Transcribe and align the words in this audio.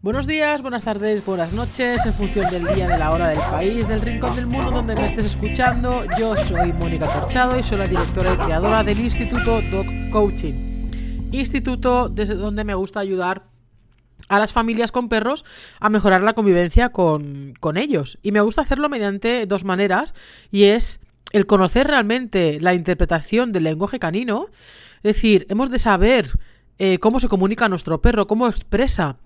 Buenos 0.00 0.28
días, 0.28 0.62
buenas 0.62 0.84
tardes, 0.84 1.26
buenas 1.26 1.52
noches, 1.52 2.06
en 2.06 2.12
función 2.14 2.48
del 2.52 2.72
día, 2.72 2.86
de 2.86 2.98
la 2.98 3.10
hora, 3.10 3.30
del 3.30 3.38
país, 3.50 3.88
del 3.88 4.00
rincón 4.00 4.36
del 4.36 4.46
mundo 4.46 4.70
donde 4.70 4.94
me 4.94 5.06
estés 5.06 5.24
escuchando. 5.24 6.04
Yo 6.16 6.36
soy 6.36 6.72
Mónica 6.72 7.06
Corchado 7.06 7.58
y 7.58 7.64
soy 7.64 7.78
la 7.78 7.86
directora 7.88 8.32
y 8.32 8.36
creadora 8.36 8.84
del 8.84 9.00
Instituto 9.00 9.60
Dog 9.60 9.86
Coaching. 10.12 11.32
Instituto 11.32 12.08
desde 12.08 12.36
donde 12.36 12.62
me 12.62 12.76
gusta 12.76 13.00
ayudar 13.00 13.48
a 14.28 14.38
las 14.38 14.52
familias 14.52 14.92
con 14.92 15.08
perros 15.08 15.44
a 15.80 15.90
mejorar 15.90 16.22
la 16.22 16.34
convivencia 16.34 16.90
con, 16.90 17.54
con 17.58 17.76
ellos. 17.76 18.20
Y 18.22 18.30
me 18.30 18.40
gusta 18.40 18.62
hacerlo 18.62 18.88
mediante 18.88 19.46
dos 19.46 19.64
maneras 19.64 20.14
y 20.52 20.66
es 20.66 21.00
el 21.32 21.46
conocer 21.46 21.88
realmente 21.88 22.60
la 22.60 22.72
interpretación 22.72 23.50
del 23.50 23.64
lenguaje 23.64 23.98
canino, 23.98 24.46
es 24.98 25.16
decir, 25.16 25.44
hemos 25.50 25.72
de 25.72 25.80
saber 25.80 26.30
eh, 26.78 26.98
cómo 27.00 27.18
se 27.18 27.26
comunica 27.26 27.68
nuestro 27.68 28.00
perro, 28.00 28.28
cómo 28.28 28.46
expresa 28.46 29.16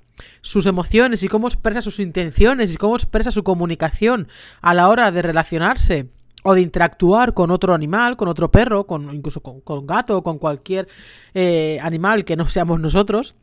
sus 0.40 0.66
emociones 0.66 1.22
y 1.22 1.28
cómo 1.28 1.48
expresa 1.48 1.80
sus 1.80 2.00
intenciones 2.00 2.72
y 2.72 2.76
cómo 2.76 2.96
expresa 2.96 3.30
su 3.30 3.42
comunicación 3.42 4.28
a 4.60 4.74
la 4.74 4.88
hora 4.88 5.10
de 5.10 5.22
relacionarse 5.22 6.08
o 6.42 6.54
de 6.54 6.60
interactuar 6.60 7.34
con 7.34 7.50
otro 7.50 7.74
animal, 7.74 8.16
con 8.16 8.28
otro 8.28 8.50
perro, 8.50 8.86
con 8.86 9.14
incluso 9.14 9.40
con, 9.40 9.60
con 9.60 9.86
gato 9.86 10.18
o 10.18 10.22
con 10.22 10.38
cualquier 10.38 10.88
eh, 11.34 11.78
animal 11.82 12.24
que 12.24 12.36
no 12.36 12.48
seamos 12.48 12.80
nosotros. 12.80 13.36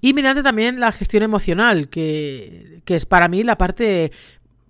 Y 0.00 0.12
mediante 0.12 0.42
también 0.42 0.80
la 0.80 0.92
gestión 0.92 1.22
emocional, 1.22 1.88
que, 1.88 2.82
que 2.84 2.96
es 2.96 3.06
para 3.06 3.28
mí 3.28 3.42
la 3.42 3.56
parte 3.56 4.12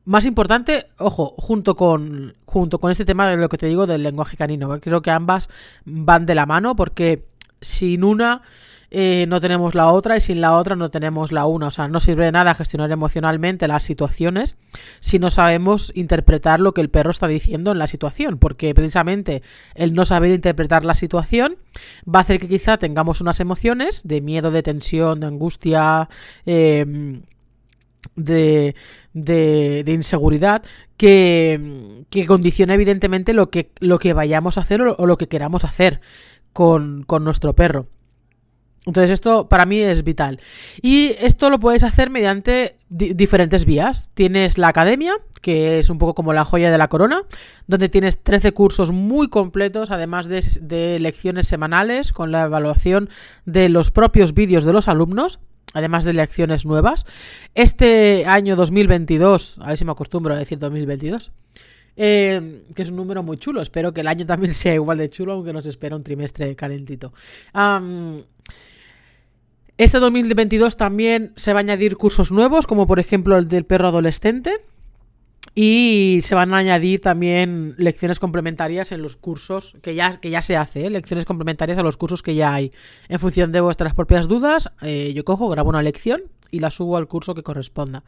más 0.05 0.27
importante, 0.27 0.87
ojo, 0.99 1.35
junto 1.37 1.75
con, 1.75 2.35
junto 2.45 2.79
con 2.79 2.91
este 2.91 3.05
tema 3.05 3.29
de 3.29 3.37
lo 3.37 3.49
que 3.49 3.59
te 3.59 3.67
digo 3.67 3.87
del 3.87 4.03
lenguaje 4.03 4.37
canino. 4.37 4.81
Creo 4.81 5.03
que 5.03 5.11
ambas 5.11 5.49
van 5.85 6.27
de 6.27 6.35
la 6.35 6.47
mano 6.47 6.75
porque 6.75 7.27
sin 7.61 8.05
una 8.05 8.43
eh, 8.95 9.25
no 9.27 9.41
tenemos 9.41 9.75
la 9.75 9.89
otra 9.89 10.19
y 10.19 10.21
sin 10.21 10.43
la 10.43 10.53
otra 10.53 10.77
no 10.77 10.91
tenemos 10.91 11.33
la 11.33 11.47
una. 11.47 11.69
O 11.69 11.71
sea, 11.71 11.89
no 11.89 11.99
sirve 11.99 12.27
de 12.27 12.33
nada 12.33 12.55
gestionar 12.55 12.93
emocionalmente 12.93 13.67
las 13.67 13.85
situaciones 13.85 14.59
si 15.01 15.19
no 15.19 15.31
sabemos 15.31 15.91
interpretar 15.95 16.61
lo 16.61 16.75
que 16.75 16.83
el 16.83 16.91
perro 16.91 17.11
está 17.11 17.27
diciendo 17.27 17.73
en 17.73 17.79
la 17.79 17.87
situación. 17.87 18.37
Porque 18.37 18.75
precisamente 18.75 19.43
el 19.75 19.95
no 19.95 20.05
saber 20.05 20.33
interpretar 20.33 20.85
la 20.85 20.93
situación 20.93 21.57
va 22.07 22.19
a 22.19 22.23
hacer 22.23 22.39
que 22.39 22.49
quizá 22.49 22.77
tengamos 22.77 23.23
unas 23.23 23.41
emociones 23.41 24.03
de 24.05 24.21
miedo, 24.21 24.51
de 24.51 24.63
tensión, 24.63 25.21
de 25.21 25.27
angustia. 25.27 26.11
Eh, 26.45 27.23
de, 28.17 28.75
de, 29.15 29.85
de, 29.85 29.93
inseguridad 29.93 30.65
que, 30.97 32.05
que, 32.11 32.27
condiciona 32.27 32.75
evidentemente 32.75 33.33
lo 33.33 33.49
que, 33.49 33.71
lo 33.79 34.01
que 34.01 34.13
vayamos 34.13 34.59
a 34.59 34.63
hacer 34.63 34.83
o, 34.83 34.97
o 34.97 35.07
lo 35.07 35.17
que 35.17 35.29
queramos 35.29 35.65
hacer 35.65 36.01
con, 36.53 37.05
con, 37.05 37.23
nuestro 37.23 37.55
perro. 37.55 37.87
Entonces 38.85 39.11
esto 39.11 39.49
para 39.49 39.65
mí 39.65 39.79
es 39.79 40.03
vital. 40.03 40.41
Y 40.81 41.15
esto 41.21 41.51
lo 41.51 41.61
puedes 41.61 41.85
hacer 41.85 42.11
mediante 42.11 42.77
di 42.89 43.15
diferentes 43.15 43.65
vías. 43.65 44.11
Tienes 44.15 44.59
la 44.59 44.69
academia, 44.69 45.15
que 45.41 45.79
es 45.79 45.89
un 45.89 45.99
poco 45.99 46.15
como 46.15 46.33
la 46.33 46.45
joya 46.45 46.71
de 46.71 46.79
la 46.79 46.89
corona, 46.89 47.23
donde 47.67 47.89
tienes 47.89 48.23
13 48.23 48.53
cursos 48.53 48.91
muy 48.91 49.29
completos, 49.29 49.91
además 49.91 50.27
de, 50.27 50.45
de 50.61 50.99
lecciones 50.99 51.47
semanales 51.47 52.13
con 52.13 52.33
la 52.33 52.45
evaluación 52.45 53.09
de 53.47 53.69
los 53.69 53.91
propios 53.91 54.35
vídeos 54.35 54.65
de 54.65 54.73
los 54.73 54.89
alumnos 54.89 55.39
además 55.75 56.05
de 56.05 56.13
lecciones 56.13 56.67
nuevas. 56.67 57.07
Este 57.55 58.27
año 58.27 58.57
2022, 58.57 59.59
a 59.61 59.69
ver 59.69 59.79
si 59.79 59.87
me 59.87 59.93
acostumbro 59.93 60.35
a 60.35 60.37
decir 60.39 60.59
2022, 60.59 61.33
eh, 61.97 62.65
que 62.75 62.83
es 62.83 62.91
un 62.91 62.97
número 62.97 63.23
muy 63.23 63.37
chulo. 63.37 63.61
Espero 63.61 63.93
que 63.93 64.01
el 64.01 64.09
año 64.09 64.27
también 64.27 64.53
sea 64.53 64.75
igual 64.75 64.99
de 64.99 65.11
chulo, 65.11 65.35
aunque 65.35 65.53
nos 65.53 65.67
espera 65.67 65.97
un 65.97 66.03
trimestre 66.03 66.55
calentito. 66.57 67.13
Um, 67.55 68.23
este 69.79 69.99
2022 69.99 70.77
también 70.77 71.33
se 71.37 71.53
va 71.53 71.61
a 71.61 71.63
añadir 71.63 71.97
cursos 71.97 72.31
nuevos, 72.31 72.67
como 72.67 72.87
por 72.87 73.01
ejemplo 73.01 73.37
el 73.37 73.49
del 73.49 73.65
perro 73.65 73.89
adolescente. 73.89 74.61
Y 75.55 76.21
se 76.23 76.35
van 76.35 76.55
a 76.55 76.59
añadir 76.59 77.01
también 77.01 77.75
lecciones 77.77 78.19
complementarias 78.19 78.91
en 78.91 79.03
los 79.03 79.17
cursos 79.17 79.77
que 79.83 79.95
ya, 79.95 80.19
que 80.19 80.31
ya 80.31 80.41
se 80.41 80.57
hace, 80.57 80.87
¿eh? 80.87 80.91
lecciones 80.91 81.27
complementarias 81.27 81.77
a 81.77 81.83
los 81.83 81.99
cursos 81.99 82.23
que 82.23 82.35
ya 82.35 82.55
hay. 82.55 82.71
En 83.09 83.19
función 83.19 83.53
de 83.53 83.61
vuestras 83.61 83.95
propias 83.95 84.29
dudas, 84.29 84.71
eh, 84.81 85.13
yo 85.15 85.25
cojo, 85.25 85.49
grabo 85.51 85.69
una 85.69 85.83
lección 85.83 86.23
y 86.51 86.61
la 86.61 86.71
subo 86.71 86.97
al 86.97 87.07
curso 87.07 87.35
que 87.35 87.43
corresponda. 87.43 88.03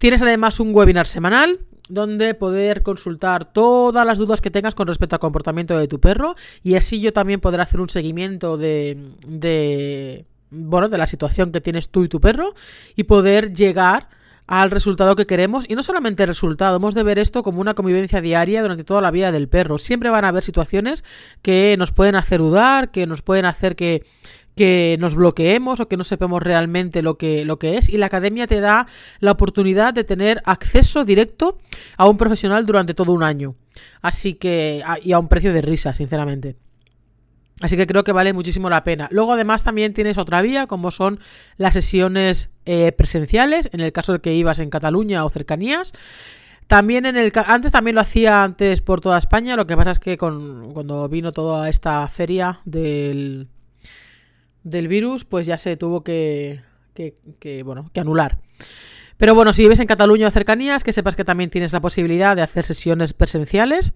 Tienes 0.00 0.22
además 0.22 0.58
un 0.58 0.74
webinar 0.74 1.06
semanal 1.06 1.60
donde 1.88 2.34
poder 2.34 2.82
consultar 2.82 3.52
todas 3.52 4.04
las 4.04 4.18
dudas 4.18 4.40
que 4.40 4.50
tengas 4.50 4.74
con 4.74 4.88
respecto 4.88 5.14
al 5.16 5.20
comportamiento 5.20 5.78
de 5.78 5.86
tu 5.86 6.00
perro 6.00 6.34
y 6.62 6.74
así 6.74 7.00
yo 7.00 7.12
también 7.12 7.40
podré 7.40 7.62
hacer 7.62 7.80
un 7.80 7.88
seguimiento 7.88 8.56
de, 8.56 8.96
de 9.26 10.24
bueno, 10.50 10.88
de 10.88 10.98
la 10.98 11.06
situación 11.06 11.52
que 11.52 11.60
tienes 11.60 11.90
tú 11.90 12.04
y 12.04 12.08
tu 12.08 12.20
perro 12.20 12.54
y 12.96 13.04
poder 13.04 13.52
llegar 13.52 14.08
al 14.46 14.70
resultado 14.70 15.16
que 15.16 15.26
queremos 15.26 15.64
y 15.68 15.74
no 15.74 15.82
solamente 15.82 16.22
el 16.22 16.28
resultado, 16.28 16.76
hemos 16.76 16.94
de 16.94 17.02
ver 17.02 17.18
esto 17.18 17.42
como 17.42 17.60
una 17.60 17.74
convivencia 17.74 18.20
diaria 18.20 18.62
durante 18.62 18.84
toda 18.84 19.00
la 19.00 19.10
vida 19.10 19.32
del 19.32 19.48
perro. 19.48 19.78
Siempre 19.78 20.10
van 20.10 20.24
a 20.24 20.28
haber 20.28 20.42
situaciones 20.42 21.04
que 21.42 21.76
nos 21.78 21.92
pueden 21.92 22.14
hacer 22.14 22.40
dudar, 22.40 22.90
que 22.90 23.06
nos 23.06 23.22
pueden 23.22 23.46
hacer 23.46 23.74
que, 23.74 24.04
que 24.54 24.96
nos 25.00 25.14
bloqueemos 25.14 25.80
o 25.80 25.88
que 25.88 25.96
no 25.96 26.04
sepamos 26.04 26.42
realmente 26.42 27.02
lo 27.02 27.16
que, 27.16 27.44
lo 27.44 27.58
que 27.58 27.78
es 27.78 27.88
y 27.88 27.96
la 27.96 28.06
academia 28.06 28.46
te 28.46 28.60
da 28.60 28.86
la 29.20 29.32
oportunidad 29.32 29.94
de 29.94 30.04
tener 30.04 30.42
acceso 30.44 31.04
directo 31.04 31.58
a 31.96 32.08
un 32.08 32.16
profesional 32.16 32.66
durante 32.66 32.94
todo 32.94 33.12
un 33.12 33.22
año. 33.22 33.54
Así 34.02 34.34
que, 34.34 34.82
y 35.02 35.12
a 35.12 35.18
un 35.18 35.28
precio 35.28 35.52
de 35.52 35.62
risa, 35.62 35.94
sinceramente. 35.94 36.56
Así 37.60 37.76
que 37.76 37.86
creo 37.86 38.02
que 38.02 38.12
vale 38.12 38.32
muchísimo 38.32 38.68
la 38.68 38.82
pena. 38.82 39.08
Luego 39.12 39.32
además 39.32 39.62
también 39.62 39.94
tienes 39.94 40.18
otra 40.18 40.42
vía 40.42 40.66
como 40.66 40.90
son 40.90 41.20
las 41.56 41.74
sesiones 41.74 42.50
eh, 42.66 42.92
presenciales, 42.92 43.68
en 43.72 43.80
el 43.80 43.92
caso 43.92 44.12
de 44.12 44.20
que 44.20 44.34
ibas 44.34 44.58
en 44.58 44.70
Cataluña 44.70 45.24
o 45.24 45.30
cercanías. 45.30 45.92
También 46.66 47.06
en 47.06 47.16
el 47.16 47.32
antes 47.46 47.70
también 47.70 47.94
lo 47.94 48.00
hacía 48.00 48.42
antes 48.42 48.80
por 48.80 49.00
toda 49.00 49.18
España, 49.18 49.54
lo 49.54 49.66
que 49.66 49.76
pasa 49.76 49.90
es 49.90 50.00
que 50.00 50.16
con, 50.16 50.72
cuando 50.72 51.08
vino 51.08 51.30
toda 51.30 51.68
esta 51.68 52.08
feria 52.08 52.60
del, 52.64 53.48
del 54.62 54.88
virus, 54.88 55.24
pues 55.24 55.46
ya 55.46 55.58
se 55.58 55.76
tuvo 55.76 56.02
que, 56.02 56.62
que, 56.94 57.16
que 57.38 57.62
bueno, 57.62 57.90
que 57.92 58.00
anular. 58.00 58.38
Pero 59.16 59.34
bueno, 59.34 59.52
si 59.52 59.62
vives 59.62 59.80
en 59.80 59.86
Cataluña 59.86 60.28
o 60.28 60.30
cercanías, 60.30 60.82
que 60.82 60.92
sepas 60.92 61.14
que 61.14 61.24
también 61.24 61.50
tienes 61.50 61.72
la 61.72 61.80
posibilidad 61.80 62.34
de 62.34 62.42
hacer 62.42 62.64
sesiones 62.64 63.12
presenciales. 63.12 63.92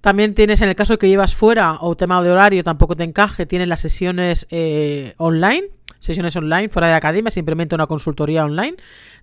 También 0.00 0.34
tienes, 0.34 0.60
en 0.60 0.68
el 0.68 0.74
caso 0.74 0.98
que 0.98 1.08
llevas 1.08 1.34
fuera 1.36 1.78
o 1.80 1.96
tema 1.96 2.20
de 2.22 2.30
horario 2.30 2.64
tampoco 2.64 2.96
te 2.96 3.04
encaje, 3.04 3.46
tienes 3.46 3.68
las 3.68 3.80
sesiones 3.80 4.48
eh, 4.50 5.14
online, 5.16 5.68
sesiones 6.00 6.34
online 6.36 6.68
fuera 6.68 6.88
de 6.88 6.94
academia, 6.94 7.30
simplemente 7.30 7.76
una 7.76 7.86
consultoría 7.86 8.44
online, 8.44 8.74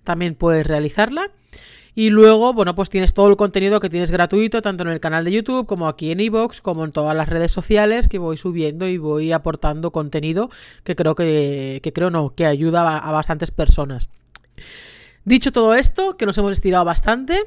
también 0.04 0.34
puedes 0.34 0.66
realizarla. 0.66 1.30
Y 1.94 2.08
luego, 2.08 2.54
bueno, 2.54 2.74
pues 2.74 2.88
tienes 2.88 3.12
todo 3.12 3.28
el 3.28 3.36
contenido 3.36 3.78
que 3.78 3.90
tienes 3.90 4.10
gratuito, 4.10 4.62
tanto 4.62 4.84
en 4.84 4.88
el 4.88 5.00
canal 5.00 5.24
de 5.24 5.32
YouTube 5.32 5.66
como 5.66 5.86
aquí 5.86 6.12
en 6.12 6.20
iVoox, 6.20 6.62
como 6.62 6.84
en 6.84 6.92
todas 6.92 7.14
las 7.14 7.28
redes 7.28 7.52
sociales 7.52 8.08
que 8.08 8.18
voy 8.18 8.38
subiendo 8.38 8.88
y 8.88 8.96
voy 8.96 9.32
aportando 9.32 9.90
contenido 9.90 10.50
que 10.82 10.96
creo 10.96 11.14
que, 11.14 11.80
que 11.82 11.92
creo 11.92 12.08
no, 12.08 12.34
que 12.34 12.46
ayuda 12.46 12.96
a 12.96 13.12
bastantes 13.12 13.50
personas. 13.50 14.08
Dicho 15.24 15.52
todo 15.52 15.74
esto, 15.74 16.16
que 16.16 16.26
nos 16.26 16.36
hemos 16.38 16.52
estirado 16.52 16.84
bastante, 16.84 17.46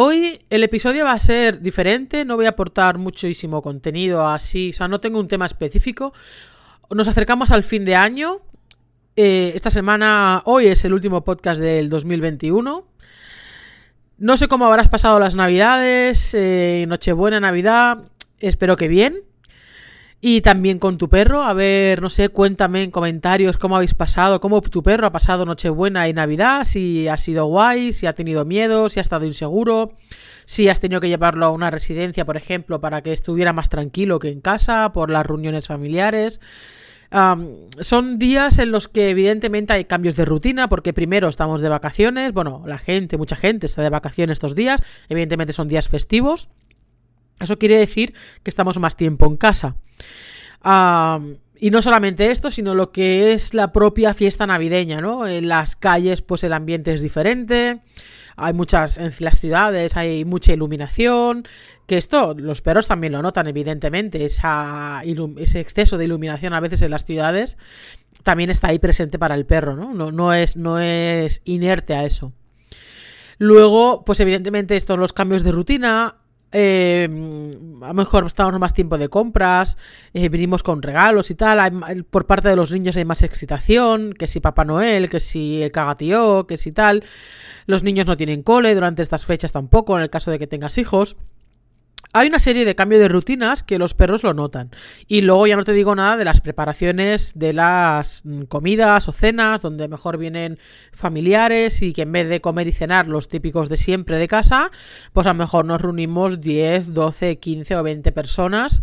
Hoy 0.00 0.40
el 0.48 0.62
episodio 0.62 1.04
va 1.04 1.10
a 1.10 1.18
ser 1.18 1.60
diferente, 1.60 2.24
no 2.24 2.36
voy 2.36 2.46
a 2.46 2.50
aportar 2.50 2.98
muchísimo 2.98 3.62
contenido 3.62 4.28
así, 4.28 4.70
o 4.70 4.72
sea, 4.72 4.86
no 4.86 5.00
tengo 5.00 5.18
un 5.18 5.26
tema 5.26 5.44
específico. 5.44 6.12
Nos 6.88 7.08
acercamos 7.08 7.50
al 7.50 7.64
fin 7.64 7.84
de 7.84 7.96
año. 7.96 8.38
Eh, 9.16 9.50
esta 9.56 9.70
semana, 9.70 10.42
hoy 10.44 10.68
es 10.68 10.84
el 10.84 10.92
último 10.92 11.24
podcast 11.24 11.60
del 11.60 11.88
2021. 11.88 12.86
No 14.18 14.36
sé 14.36 14.46
cómo 14.46 14.66
habrás 14.66 14.88
pasado 14.88 15.18
las 15.18 15.34
navidades, 15.34 16.32
eh, 16.34 16.84
Nochebuena, 16.86 17.40
Navidad, 17.40 17.98
espero 18.38 18.76
que 18.76 18.86
bien. 18.86 19.24
Y 20.20 20.40
también 20.40 20.80
con 20.80 20.98
tu 20.98 21.08
perro, 21.08 21.44
a 21.44 21.52
ver, 21.52 22.02
no 22.02 22.10
sé, 22.10 22.28
cuéntame 22.28 22.82
en 22.82 22.90
comentarios 22.90 23.56
cómo 23.56 23.76
habéis 23.76 23.94
pasado, 23.94 24.40
cómo 24.40 24.60
tu 24.62 24.82
perro 24.82 25.06
ha 25.06 25.12
pasado 25.12 25.44
Nochebuena 25.44 26.08
y 26.08 26.12
Navidad, 26.12 26.64
si 26.64 27.06
ha 27.06 27.16
sido 27.16 27.46
guay, 27.46 27.92
si 27.92 28.06
ha 28.06 28.14
tenido 28.14 28.44
miedo, 28.44 28.88
si 28.88 28.98
ha 28.98 29.02
estado 29.02 29.26
inseguro, 29.26 29.92
si 30.44 30.68
has 30.68 30.80
tenido 30.80 31.00
que 31.00 31.08
llevarlo 31.08 31.46
a 31.46 31.50
una 31.50 31.70
residencia, 31.70 32.24
por 32.24 32.36
ejemplo, 32.36 32.80
para 32.80 33.00
que 33.02 33.12
estuviera 33.12 33.52
más 33.52 33.68
tranquilo 33.68 34.18
que 34.18 34.30
en 34.30 34.40
casa, 34.40 34.92
por 34.92 35.08
las 35.08 35.24
reuniones 35.24 35.68
familiares. 35.68 36.40
Son 37.80 38.18
días 38.18 38.58
en 38.58 38.72
los 38.72 38.88
que 38.88 39.10
evidentemente 39.10 39.72
hay 39.72 39.84
cambios 39.84 40.16
de 40.16 40.24
rutina 40.24 40.68
porque 40.68 40.92
primero 40.92 41.28
estamos 41.28 41.60
de 41.60 41.68
vacaciones, 41.68 42.32
bueno, 42.32 42.64
la 42.66 42.78
gente, 42.78 43.18
mucha 43.18 43.36
gente 43.36 43.66
está 43.66 43.82
de 43.82 43.90
vacaciones 43.90 44.34
estos 44.34 44.56
días, 44.56 44.80
evidentemente 45.08 45.52
son 45.52 45.68
días 45.68 45.86
festivos. 45.86 46.48
Eso 47.40 47.58
quiere 47.58 47.78
decir 47.78 48.14
que 48.42 48.50
estamos 48.50 48.78
más 48.78 48.96
tiempo 48.96 49.26
en 49.26 49.36
casa. 49.36 49.76
Y 51.60 51.70
no 51.70 51.82
solamente 51.82 52.30
esto, 52.30 52.50
sino 52.50 52.74
lo 52.74 52.92
que 52.92 53.32
es 53.32 53.52
la 53.52 53.72
propia 53.72 54.14
fiesta 54.14 54.46
navideña, 54.46 55.00
¿no? 55.00 55.26
En 55.26 55.48
las 55.48 55.74
calles, 55.74 56.22
pues 56.22 56.44
el 56.44 56.52
ambiente 56.52 56.92
es 56.92 57.02
diferente. 57.02 57.80
Hay 58.36 58.54
muchas, 58.54 58.98
en 58.98 59.12
las 59.18 59.40
ciudades 59.40 59.96
hay 59.96 60.24
mucha 60.24 60.52
iluminación. 60.52 61.46
que 61.86 61.96
esto 61.96 62.34
los 62.38 62.60
perros 62.60 62.86
también 62.86 63.14
lo 63.14 63.22
notan, 63.22 63.48
evidentemente, 63.48 64.24
esa 64.24 65.02
ese 65.38 65.60
exceso 65.60 65.96
de 65.96 66.04
iluminación 66.04 66.52
a 66.52 66.60
veces 66.60 66.82
en 66.82 66.90
las 66.90 67.04
ciudades 67.04 67.56
también 68.22 68.50
está 68.50 68.68
ahí 68.68 68.78
presente 68.78 69.18
para 69.18 69.34
el 69.34 69.46
perro, 69.46 69.74
¿no? 69.74 69.94
No, 69.94 70.12
no, 70.12 70.34
es, 70.34 70.56
no 70.56 70.78
es 70.78 71.40
inerte 71.44 71.94
a 71.94 72.04
eso. 72.04 72.32
Luego, 73.38 74.04
pues 74.04 74.20
evidentemente 74.20 74.76
estos 74.76 74.98
los 74.98 75.12
cambios 75.12 75.44
de 75.44 75.52
rutina, 75.52 76.16
eh, 76.52 77.08
a 77.82 77.88
lo 77.88 77.94
mejor 77.94 78.26
estamos 78.26 78.58
más 78.58 78.72
tiempo 78.72 78.96
de 78.96 79.08
compras, 79.08 79.76
eh, 80.14 80.28
venimos 80.28 80.62
con 80.62 80.82
regalos 80.82 81.30
y 81.30 81.34
tal. 81.34 82.04
por 82.10 82.26
parte 82.26 82.48
de 82.48 82.56
los 82.56 82.72
niños 82.72 82.96
hay 82.96 83.04
más 83.04 83.22
excitación, 83.22 84.12
que 84.14 84.26
si 84.26 84.40
Papá 84.40 84.64
Noel, 84.64 85.08
que 85.08 85.20
si 85.20 85.62
el 85.62 85.72
cagatío, 85.72 86.46
que 86.46 86.56
si 86.56 86.72
tal. 86.72 87.04
Los 87.66 87.82
niños 87.82 88.06
no 88.06 88.16
tienen 88.16 88.42
cole 88.42 88.74
durante 88.74 89.02
estas 89.02 89.26
fechas 89.26 89.52
tampoco, 89.52 89.96
en 89.96 90.02
el 90.02 90.10
caso 90.10 90.30
de 90.30 90.38
que 90.38 90.46
tengas 90.46 90.78
hijos. 90.78 91.16
Hay 92.14 92.28
una 92.28 92.38
serie 92.38 92.64
de 92.64 92.74
cambios 92.74 93.02
de 93.02 93.08
rutinas 93.08 93.62
que 93.62 93.78
los 93.78 93.92
perros 93.92 94.22
lo 94.22 94.32
notan. 94.32 94.70
Y 95.06 95.20
luego 95.20 95.46
ya 95.46 95.56
no 95.56 95.64
te 95.64 95.74
digo 95.74 95.94
nada 95.94 96.16
de 96.16 96.24
las 96.24 96.40
preparaciones 96.40 97.38
de 97.38 97.52
las 97.52 98.22
mm, 98.24 98.44
comidas 98.44 99.08
o 99.08 99.12
cenas, 99.12 99.60
donde 99.60 99.88
mejor 99.88 100.16
vienen 100.16 100.58
familiares 100.92 101.82
y 101.82 101.92
que 101.92 102.02
en 102.02 102.12
vez 102.12 102.28
de 102.28 102.40
comer 102.40 102.66
y 102.66 102.72
cenar 102.72 103.08
los 103.08 103.28
típicos 103.28 103.68
de 103.68 103.76
siempre 103.76 104.16
de 104.16 104.26
casa, 104.26 104.70
pues 105.12 105.26
a 105.26 105.30
lo 105.30 105.34
mejor 105.34 105.66
nos 105.66 105.82
reunimos 105.82 106.40
10, 106.40 106.94
12, 106.94 107.38
15 107.38 107.76
o 107.76 107.82
20 107.82 108.12
personas 108.12 108.80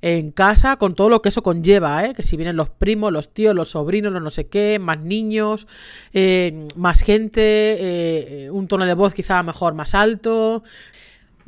en 0.00 0.30
casa 0.30 0.76
con 0.76 0.94
todo 0.94 1.08
lo 1.08 1.20
que 1.20 1.30
eso 1.30 1.42
conlleva, 1.42 2.04
¿eh? 2.04 2.14
que 2.14 2.22
si 2.22 2.36
vienen 2.36 2.54
los 2.54 2.70
primos, 2.70 3.12
los 3.12 3.34
tíos, 3.34 3.56
los 3.56 3.70
sobrinos, 3.70 4.12
los 4.12 4.22
no 4.22 4.30
sé 4.30 4.46
qué, 4.46 4.78
más 4.78 5.00
niños, 5.00 5.66
eh, 6.12 6.68
más 6.76 7.02
gente, 7.02 7.40
eh, 7.42 8.50
un 8.52 8.68
tono 8.68 8.86
de 8.86 8.94
voz 8.94 9.14
quizá 9.14 9.42
mejor 9.42 9.74
más 9.74 9.96
alto. 9.96 10.62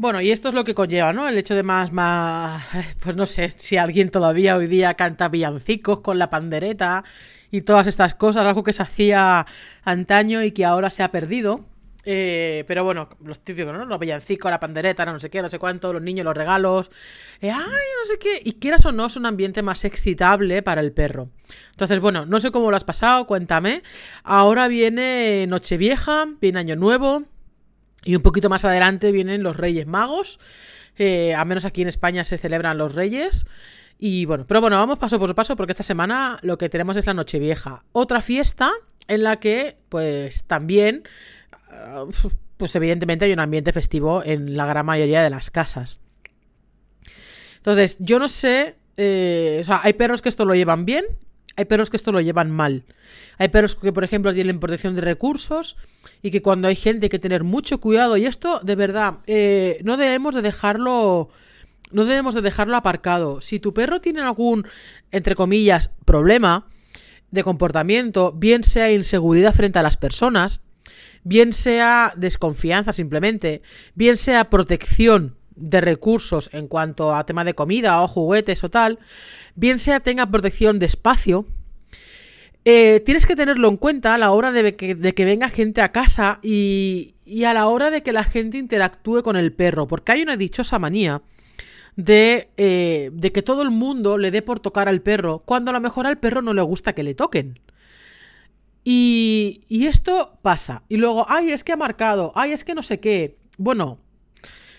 Bueno, 0.00 0.22
y 0.22 0.30
esto 0.30 0.48
es 0.48 0.54
lo 0.54 0.64
que 0.64 0.74
conlleva, 0.74 1.12
¿no? 1.12 1.28
El 1.28 1.36
hecho 1.36 1.54
de 1.54 1.62
más, 1.62 1.92
más, 1.92 2.64
pues 3.04 3.14
no 3.16 3.26
sé, 3.26 3.52
si 3.58 3.76
alguien 3.76 4.08
todavía 4.08 4.56
hoy 4.56 4.66
día 4.66 4.94
canta 4.94 5.28
villancicos 5.28 6.00
con 6.00 6.18
la 6.18 6.30
pandereta 6.30 7.04
y 7.50 7.60
todas 7.60 7.86
estas 7.86 8.14
cosas, 8.14 8.46
algo 8.46 8.64
que 8.64 8.72
se 8.72 8.82
hacía 8.82 9.44
antaño 9.84 10.42
y 10.42 10.52
que 10.52 10.64
ahora 10.64 10.88
se 10.88 11.02
ha 11.02 11.10
perdido. 11.10 11.66
Eh, 12.06 12.64
pero 12.66 12.82
bueno, 12.82 13.10
los 13.22 13.40
típicos, 13.40 13.74
¿no? 13.74 13.84
Los 13.84 14.00
villancicos, 14.00 14.50
la 14.50 14.58
pandereta, 14.58 15.04
no 15.04 15.20
sé 15.20 15.28
qué, 15.28 15.42
no 15.42 15.50
sé 15.50 15.58
cuánto, 15.58 15.92
los 15.92 16.00
niños, 16.00 16.24
los 16.24 16.34
regalos. 16.34 16.90
Eh, 17.42 17.50
ay, 17.50 17.60
no 17.60 18.04
sé 18.06 18.18
qué. 18.18 18.40
Y 18.42 18.54
quieras 18.54 18.86
o 18.86 18.92
no, 18.92 19.04
es 19.04 19.18
un 19.18 19.26
ambiente 19.26 19.60
más 19.60 19.84
excitable 19.84 20.62
para 20.62 20.80
el 20.80 20.92
perro. 20.92 21.28
Entonces, 21.72 22.00
bueno, 22.00 22.24
no 22.24 22.40
sé 22.40 22.50
cómo 22.50 22.70
lo 22.70 22.76
has 22.78 22.84
pasado, 22.84 23.26
cuéntame. 23.26 23.82
Ahora 24.24 24.66
viene 24.66 25.46
Nochevieja, 25.46 26.24
viene 26.40 26.58
Año 26.58 26.76
Nuevo. 26.76 27.26
Y 28.04 28.16
un 28.16 28.22
poquito 28.22 28.48
más 28.48 28.64
adelante 28.64 29.12
vienen 29.12 29.42
los 29.42 29.56
Reyes 29.56 29.86
Magos. 29.86 30.38
Eh, 30.96 31.34
a 31.34 31.44
menos 31.44 31.64
aquí 31.64 31.82
en 31.82 31.88
España 31.88 32.24
se 32.24 32.38
celebran 32.38 32.78
los 32.78 32.94
Reyes. 32.94 33.46
Y 33.98 34.24
bueno, 34.24 34.46
pero 34.46 34.60
bueno, 34.60 34.76
vamos 34.78 34.98
paso 34.98 35.18
por 35.18 35.34
paso 35.34 35.56
porque 35.56 35.72
esta 35.72 35.82
semana 35.82 36.38
lo 36.42 36.56
que 36.56 36.68
tenemos 36.68 36.96
es 36.96 37.06
la 37.06 37.14
Nochevieja. 37.14 37.84
Otra 37.92 38.22
fiesta 38.22 38.72
en 39.08 39.22
la 39.22 39.40
que, 39.40 39.76
pues 39.88 40.44
también, 40.44 41.02
ah, 41.70 42.06
pues 42.56 42.74
evidentemente 42.76 43.26
hay 43.26 43.32
un 43.32 43.40
ambiente 43.40 43.72
festivo 43.72 44.22
en 44.24 44.56
la 44.56 44.66
gran 44.66 44.86
mayoría 44.86 45.22
de 45.22 45.30
las 45.30 45.50
casas. 45.50 46.00
Entonces, 47.56 47.98
yo 48.00 48.18
no 48.18 48.28
sé, 48.28 48.76
eh, 48.96 49.58
o 49.60 49.64
sea, 49.64 49.80
hay 49.82 49.92
perros 49.92 50.22
que 50.22 50.30
esto 50.30 50.46
lo 50.46 50.54
llevan 50.54 50.86
bien 50.86 51.04
hay 51.56 51.64
perros 51.64 51.90
que 51.90 51.96
esto 51.96 52.12
lo 52.12 52.20
llevan 52.20 52.50
mal. 52.50 52.84
Hay 53.38 53.48
perros 53.48 53.74
que, 53.74 53.92
por 53.92 54.04
ejemplo, 54.04 54.32
tienen 54.32 54.60
protección 54.60 54.94
de 54.94 55.00
recursos 55.00 55.76
y 56.22 56.30
que 56.30 56.42
cuando 56.42 56.68
hay 56.68 56.76
gente 56.76 57.06
hay 57.06 57.10
que 57.10 57.18
tener 57.18 57.44
mucho 57.44 57.80
cuidado. 57.80 58.16
Y 58.16 58.26
esto, 58.26 58.60
de 58.62 58.74
verdad, 58.74 59.18
eh, 59.26 59.80
no 59.84 59.96
debemos 59.96 60.34
de 60.34 60.42
dejarlo. 60.42 61.28
No 61.92 62.04
debemos 62.04 62.34
de 62.34 62.42
dejarlo 62.42 62.76
aparcado. 62.76 63.40
Si 63.40 63.58
tu 63.58 63.74
perro 63.74 64.00
tiene 64.00 64.20
algún, 64.20 64.66
entre 65.10 65.34
comillas, 65.34 65.90
problema 66.04 66.68
de 67.32 67.42
comportamiento, 67.42 68.32
bien 68.32 68.62
sea 68.62 68.92
inseguridad 68.92 69.52
frente 69.52 69.80
a 69.80 69.82
las 69.82 69.96
personas, 69.96 70.62
bien 71.24 71.52
sea 71.52 72.12
desconfianza 72.16 72.92
simplemente, 72.92 73.62
bien 73.94 74.16
sea 74.16 74.50
protección 74.50 75.39
de 75.60 75.80
recursos 75.80 76.50
en 76.52 76.66
cuanto 76.66 77.14
a 77.14 77.24
tema 77.24 77.44
de 77.44 77.54
comida 77.54 78.02
o 78.02 78.08
juguetes 78.08 78.64
o 78.64 78.70
tal, 78.70 78.98
bien 79.54 79.78
sea 79.78 80.00
tenga 80.00 80.30
protección 80.30 80.78
de 80.78 80.86
espacio, 80.86 81.46
eh, 82.64 83.00
tienes 83.00 83.24
que 83.24 83.36
tenerlo 83.36 83.68
en 83.68 83.76
cuenta 83.78 84.14
a 84.14 84.18
la 84.18 84.32
hora 84.32 84.52
de 84.52 84.76
que, 84.76 85.24
venga 85.24 85.48
gente 85.48 85.80
a 85.80 85.92
casa 85.92 86.40
y, 86.42 87.14
a 87.46 87.54
la 87.54 87.68
hora 87.68 87.90
de 87.90 88.02
que 88.02 88.12
la 88.12 88.24
gente 88.24 88.58
interactúe 88.58 89.22
con 89.22 89.36
el 89.36 89.52
perro, 89.52 89.86
porque 89.86 90.12
hay 90.12 90.22
una 90.22 90.36
dichosa 90.36 90.78
manía 90.78 91.22
de, 91.96 92.50
eh, 92.56 93.10
de 93.12 93.32
que 93.32 93.42
todo 93.42 93.62
el 93.62 93.70
mundo 93.70 94.18
le 94.18 94.30
dé 94.30 94.42
por 94.42 94.60
tocar 94.60 94.88
al 94.88 95.00
perro, 95.00 95.42
cuando 95.44 95.70
a 95.70 95.74
lo 95.74 95.80
mejor 95.80 96.06
al 96.06 96.18
perro 96.18 96.42
no 96.42 96.52
le 96.52 96.62
gusta 96.62 96.92
que 96.92 97.02
le 97.02 97.14
toquen. 97.14 97.60
Y, 98.84 99.62
y 99.68 99.86
esto 99.86 100.38
pasa. 100.42 100.82
Y 100.88 100.96
luego, 100.96 101.26
ay, 101.28 101.52
es 101.52 101.64
que 101.64 101.72
ha 101.72 101.76
marcado, 101.76 102.32
ay, 102.34 102.52
es 102.52 102.64
que 102.64 102.74
no 102.74 102.82
sé 102.82 103.00
qué. 103.00 103.36
Bueno, 103.58 103.98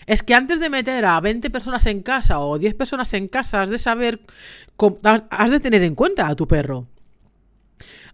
es 0.06 0.22
que 0.22 0.34
antes 0.34 0.60
de 0.60 0.70
meter 0.70 1.04
a 1.04 1.20
20 1.20 1.50
personas 1.50 1.86
en 1.86 2.02
casa 2.02 2.40
o 2.40 2.58
10 2.58 2.74
personas 2.74 3.12
en 3.14 3.28
casa, 3.28 3.62
has 3.62 3.70
de 3.70 3.78
saber, 3.78 4.20
has 5.30 5.50
de 5.50 5.60
tener 5.60 5.82
en 5.82 5.94
cuenta 5.94 6.28
a 6.28 6.36
tu 6.36 6.46
perro. 6.46 6.88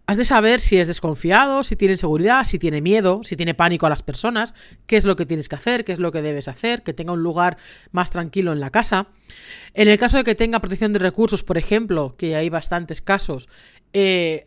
Has 0.09 0.17
de 0.17 0.25
saber 0.25 0.59
si 0.61 0.79
es 0.79 0.87
desconfiado, 0.87 1.63
si 1.63 1.77
tiene 1.77 1.93
inseguridad, 1.93 2.45
si 2.45 2.59
tiene 2.59 2.81
miedo, 2.81 3.21
si 3.25 3.37
tiene 3.37 3.53
pánico 3.53 3.85
a 3.85 3.91
las 3.91 4.03
personas, 4.03 4.55
qué 4.87 4.97
es 4.97 5.05
lo 5.05 5.17
que 5.17 5.27
tienes 5.27 5.51
que 5.51 5.57
hacer, 5.57 5.85
qué 5.85 5.93
es 5.93 5.99
lo 5.99 6.13
que 6.13 6.23
debes 6.23 6.49
hacer, 6.49 6.83
que 6.83 6.95
tenga 6.95 7.13
un 7.13 7.23
lugar 7.23 7.59
más 7.93 8.09
tranquilo 8.09 8.53
en 8.53 8.61
la 8.61 8.71
casa. 8.71 9.09
En 9.75 9.87
el 9.87 9.99
caso 9.99 10.17
de 10.17 10.25
que 10.25 10.35
tenga 10.35 10.61
protección 10.61 10.95
de 10.95 10.99
recursos, 10.99 11.45
por 11.45 11.59
ejemplo, 11.59 12.17
que 12.17 12.37
hay 12.37 12.49
bastantes 12.49 13.03
casos, 13.03 13.51
eh, 13.93 14.47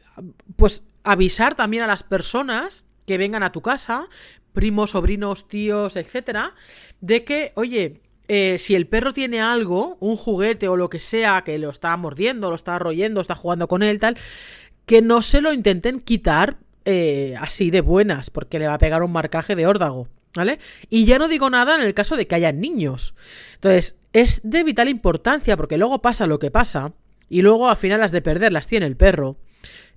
pues 0.56 0.84
avisar 1.04 1.54
también 1.54 1.84
a 1.84 1.88
las 1.88 2.02
personas 2.02 2.84
que 3.06 3.20
vengan 3.20 3.44
a 3.44 3.52
tu 3.52 3.62
casa 3.62 4.08
primos, 4.54 4.92
sobrinos, 4.92 5.48
tíos, 5.48 5.96
etcétera, 5.96 6.54
de 7.00 7.24
que, 7.24 7.52
oye, 7.56 8.02
eh, 8.28 8.58
si 8.58 8.76
el 8.76 8.88
perro 8.88 9.14
tiene 9.14 9.42
algo, 9.42 9.98
un 10.00 10.16
juguete 10.16 10.68
o 10.68 10.78
lo 10.78 10.90
que 10.90 11.00
sea, 11.00 11.44
que 11.44 11.58
lo 11.58 11.70
está 11.70 11.96
mordiendo, 11.98 12.50
lo 12.50 12.56
está 12.56 12.80
royendo, 12.80 13.22
está 13.22 13.36
jugando 13.36 13.68
con 13.68 13.84
él, 13.84 14.00
tal, 14.00 14.18
que 14.86 15.02
no 15.02 15.22
se 15.22 15.42
lo 15.42 15.54
intenten 15.54 16.00
quitar 16.00 16.58
eh, 16.86 17.36
así 17.40 17.72
de 17.72 17.82
buenas, 17.82 18.30
porque 18.30 18.60
le 18.60 18.68
va 18.68 18.76
a 18.76 18.80
pegar 18.80 19.04
un 19.04 19.12
marcaje 19.12 19.56
de 19.56 19.68
órdago, 19.68 20.08
¿vale? 20.34 20.60
Y 20.90 21.06
ya 21.06 21.20
no 21.20 21.28
digo 21.28 21.50
nada 21.50 21.76
en 21.76 21.82
el 21.82 21.94
caso 21.94 22.16
de 22.16 22.28
que 22.28 22.36
haya 22.36 22.52
niños. 22.52 23.16
Entonces, 23.56 23.98
es 24.14 24.42
de 24.44 24.64
vital 24.64 24.90
importancia, 24.90 25.58
porque 25.58 25.78
luego 25.78 26.02
pasa 26.02 26.26
lo 26.26 26.40
que 26.40 26.52
pasa, 26.52 26.94
y 27.30 27.42
luego 27.42 27.70
al 27.70 27.78
final 27.78 28.00
las 28.00 28.12
de 28.12 28.22
perder 28.22 28.52
las 28.52 28.68
tiene 28.68 28.86
el 28.86 28.98
perro 28.98 29.38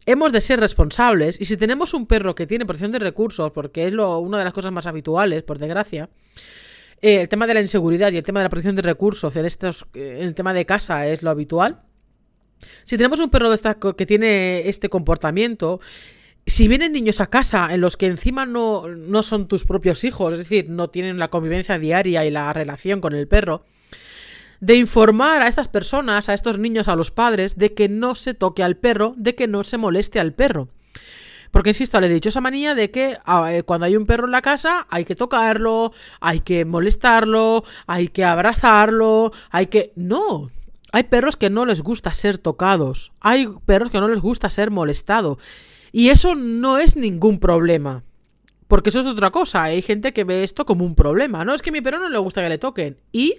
hemos 0.06 0.32
de 0.32 0.40
ser 0.40 0.60
responsables 0.60 1.40
y 1.40 1.44
si 1.44 1.56
tenemos 1.56 1.94
un 1.94 2.06
perro 2.06 2.34
que 2.34 2.46
tiene 2.46 2.66
protección 2.66 2.92
de 2.92 2.98
recursos, 2.98 3.50
porque 3.52 3.86
es 3.86 3.92
lo, 3.92 4.18
una 4.18 4.38
de 4.38 4.44
las 4.44 4.52
cosas 4.52 4.72
más 4.72 4.86
habituales, 4.86 5.42
por 5.42 5.58
desgracia, 5.58 6.08
eh, 7.00 7.20
el 7.20 7.28
tema 7.28 7.46
de 7.46 7.54
la 7.54 7.60
inseguridad 7.60 8.12
y 8.12 8.16
el 8.16 8.22
tema 8.22 8.40
de 8.40 8.44
la 8.44 8.50
protección 8.50 8.76
de 8.76 8.82
recursos 8.82 9.34
en, 9.36 9.44
estos, 9.44 9.86
en 9.94 10.22
el 10.22 10.34
tema 10.34 10.54
de 10.54 10.66
casa 10.66 11.06
es 11.06 11.22
lo 11.22 11.30
habitual. 11.30 11.82
Si 12.84 12.96
tenemos 12.96 13.20
un 13.20 13.30
perro 13.30 13.50
de 13.50 13.94
que 13.96 14.06
tiene 14.06 14.68
este 14.68 14.88
comportamiento, 14.88 15.80
si 16.46 16.68
vienen 16.68 16.92
niños 16.92 17.20
a 17.20 17.28
casa 17.28 17.72
en 17.72 17.80
los 17.80 17.96
que 17.96 18.06
encima 18.06 18.46
no, 18.46 18.88
no 18.88 19.22
son 19.22 19.48
tus 19.48 19.64
propios 19.64 20.04
hijos, 20.04 20.34
es 20.34 20.38
decir, 20.40 20.68
no 20.68 20.88
tienen 20.88 21.18
la 21.18 21.28
convivencia 21.28 21.78
diaria 21.78 22.24
y 22.24 22.30
la 22.30 22.52
relación 22.52 23.00
con 23.00 23.14
el 23.14 23.28
perro, 23.28 23.64
de 24.60 24.76
informar 24.76 25.42
a 25.42 25.48
estas 25.48 25.68
personas, 25.68 26.28
a 26.28 26.34
estos 26.34 26.58
niños, 26.58 26.88
a 26.88 26.96
los 26.96 27.10
padres, 27.10 27.56
de 27.56 27.74
que 27.74 27.88
no 27.88 28.14
se 28.14 28.34
toque 28.34 28.62
al 28.62 28.76
perro, 28.76 29.14
de 29.16 29.34
que 29.34 29.46
no 29.46 29.64
se 29.64 29.78
moleste 29.78 30.20
al 30.20 30.32
perro. 30.32 30.68
Porque, 31.50 31.70
insisto, 31.70 32.00
le 32.00 32.08
he 32.08 32.12
dicho 32.12 32.30
esa 32.30 32.40
manía 32.40 32.74
de 32.74 32.90
que 32.90 33.16
ah, 33.24 33.54
eh, 33.54 33.62
cuando 33.62 33.86
hay 33.86 33.96
un 33.96 34.06
perro 34.06 34.24
en 34.26 34.32
la 34.32 34.42
casa 34.42 34.88
hay 34.90 35.04
que 35.04 35.14
tocarlo, 35.14 35.92
hay 36.20 36.40
que 36.40 36.64
molestarlo, 36.64 37.62
hay 37.86 38.08
que 38.08 38.24
abrazarlo, 38.24 39.30
hay 39.50 39.66
que... 39.66 39.92
No, 39.94 40.50
hay 40.90 41.04
perros 41.04 41.36
que 41.36 41.50
no 41.50 41.64
les 41.64 41.80
gusta 41.80 42.12
ser 42.12 42.38
tocados, 42.38 43.12
hay 43.20 43.48
perros 43.66 43.90
que 43.90 44.00
no 44.00 44.08
les 44.08 44.20
gusta 44.20 44.50
ser 44.50 44.72
molestado. 44.72 45.38
Y 45.92 46.08
eso 46.08 46.34
no 46.34 46.78
es 46.78 46.96
ningún 46.96 47.38
problema. 47.38 48.02
Porque 48.66 48.90
eso 48.90 48.98
es 48.98 49.06
otra 49.06 49.30
cosa. 49.30 49.62
Hay 49.62 49.80
gente 49.80 50.12
que 50.12 50.24
ve 50.24 50.42
esto 50.42 50.66
como 50.66 50.84
un 50.84 50.96
problema. 50.96 51.44
No 51.44 51.54
es 51.54 51.62
que 51.62 51.70
mi 51.70 51.80
perro 51.80 52.00
no 52.00 52.08
le 52.08 52.18
gusta 52.18 52.42
que 52.42 52.48
le 52.48 52.58
toquen. 52.58 52.98
¿Y? 53.12 53.36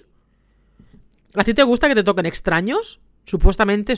¿A 1.35 1.43
ti 1.43 1.53
te 1.53 1.63
gusta 1.63 1.87
que 1.87 1.95
te 1.95 2.03
toquen 2.03 2.25
extraños? 2.25 2.99
Supuestamente, 3.25 3.95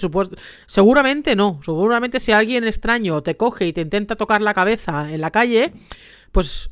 seguramente 0.68 1.36
no. 1.36 1.60
Seguramente 1.64 2.20
si 2.20 2.32
alguien 2.32 2.64
extraño 2.64 3.22
te 3.22 3.36
coge 3.36 3.68
y 3.68 3.74
te 3.74 3.82
intenta 3.82 4.16
tocar 4.16 4.42
la 4.42 4.54
cabeza 4.54 5.12
en 5.12 5.22
la 5.22 5.32
calle, 5.32 5.74
pues 6.32 6.70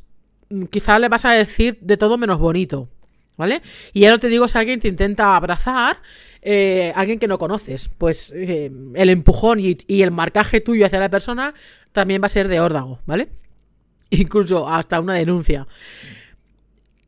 mm, 0.48 0.64
quizá 0.64 0.98
le 0.98 1.08
vas 1.08 1.24
a 1.24 1.32
decir 1.32 1.78
de 1.80 1.96
todo 1.96 2.18
menos 2.18 2.38
bonito. 2.38 2.88
¿Vale? 3.36 3.60
Y 3.92 4.00
ya 4.00 4.10
no 4.10 4.18
te 4.18 4.28
digo 4.28 4.48
si 4.48 4.56
alguien 4.56 4.80
te 4.80 4.88
intenta 4.88 5.36
abrazar, 5.36 5.98
eh, 6.40 6.90
alguien 6.96 7.18
que 7.18 7.28
no 7.28 7.38
conoces, 7.38 7.90
pues 7.98 8.32
eh, 8.34 8.72
el 8.94 9.10
empujón 9.10 9.60
y, 9.60 9.76
y, 9.86 10.00
el 10.00 10.10
marcaje 10.10 10.62
tuyo 10.62 10.86
hacia 10.86 11.00
la 11.00 11.10
persona 11.10 11.52
también 11.92 12.22
va 12.22 12.26
a 12.26 12.30
ser 12.30 12.48
de 12.48 12.60
órdago, 12.60 13.00
¿vale? 13.04 13.28
Incluso 14.10 14.66
hasta 14.66 15.00
una 15.00 15.12
denuncia. 15.12 15.66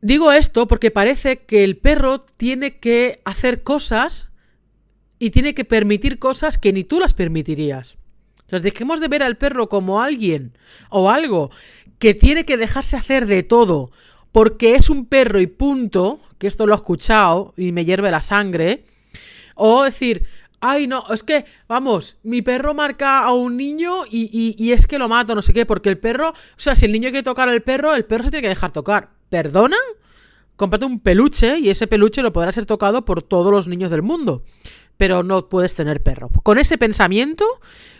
Digo 0.01 0.31
esto 0.31 0.67
porque 0.67 0.91
parece 0.91 1.39
que 1.39 1.63
el 1.63 1.77
perro 1.77 2.19
tiene 2.19 2.77
que 2.77 3.21
hacer 3.25 3.63
cosas 3.63 4.29
y 5.19 5.31
tiene 5.31 5.53
que 5.53 5.65
permitir 5.65 6.19
cosas 6.19 6.57
que 6.57 6.71
ni 6.71 6.83
tú 6.83 6.99
las 6.99 7.13
permitirías. 7.13 7.97
Entonces 8.41 8.63
dejemos 8.63 8.99
de 8.99 9.09
ver 9.09 9.23
al 9.23 9.37
perro 9.37 9.67
como 9.67 10.01
alguien 10.01 10.53
o 10.89 11.09
algo 11.09 11.51
que 11.99 12.13
tiene 12.13 12.45
que 12.45 12.57
dejarse 12.57 12.95
hacer 12.97 13.25
de 13.25 13.43
todo 13.43 13.91
porque 14.31 14.75
es 14.75 14.89
un 14.89 15.05
perro 15.05 15.39
y 15.39 15.47
punto, 15.47 16.19
que 16.37 16.47
esto 16.47 16.65
lo 16.65 16.73
he 16.73 16.77
escuchado 16.77 17.53
y 17.57 17.71
me 17.71 17.85
hierve 17.85 18.11
la 18.11 18.21
sangre, 18.21 18.85
o 19.55 19.83
decir, 19.83 20.25
ay 20.59 20.87
no, 20.87 21.03
es 21.11 21.23
que, 21.23 21.45
vamos, 21.67 22.17
mi 22.23 22.41
perro 22.41 22.73
marca 22.73 23.23
a 23.23 23.33
un 23.33 23.57
niño 23.57 24.05
y, 24.09 24.55
y, 24.57 24.71
es 24.71 24.87
que 24.87 24.99
lo 24.99 25.09
mato, 25.09 25.35
no 25.35 25.41
sé 25.41 25.53
qué, 25.53 25.65
porque 25.65 25.89
el 25.89 25.97
perro, 25.97 26.29
o 26.29 26.33
sea, 26.55 26.75
si 26.75 26.85
el 26.85 26.91
niño 26.91 27.09
quiere 27.09 27.23
tocar 27.23 27.49
al 27.49 27.61
perro, 27.61 27.95
el 27.95 28.05
perro 28.05 28.25
se 28.25 28.31
tiene 28.31 28.43
que 28.43 28.49
dejar 28.49 28.71
tocar. 28.71 29.09
¿Perdona? 29.29 29.77
Cómprate 30.55 30.85
un 30.85 30.99
peluche 30.99 31.59
y 31.59 31.69
ese 31.69 31.87
peluche 31.87 32.21
lo 32.21 32.33
podrá 32.33 32.51
ser 32.51 32.65
tocado 32.65 33.05
por 33.05 33.23
todos 33.23 33.51
los 33.51 33.67
niños 33.67 33.91
del 33.91 34.01
mundo. 34.01 34.43
Pero 34.97 35.23
no 35.23 35.47
puedes 35.47 35.75
tener 35.75 36.03
perro. 36.03 36.29
Con 36.43 36.57
ese 36.57 36.77
pensamiento, 36.77 37.45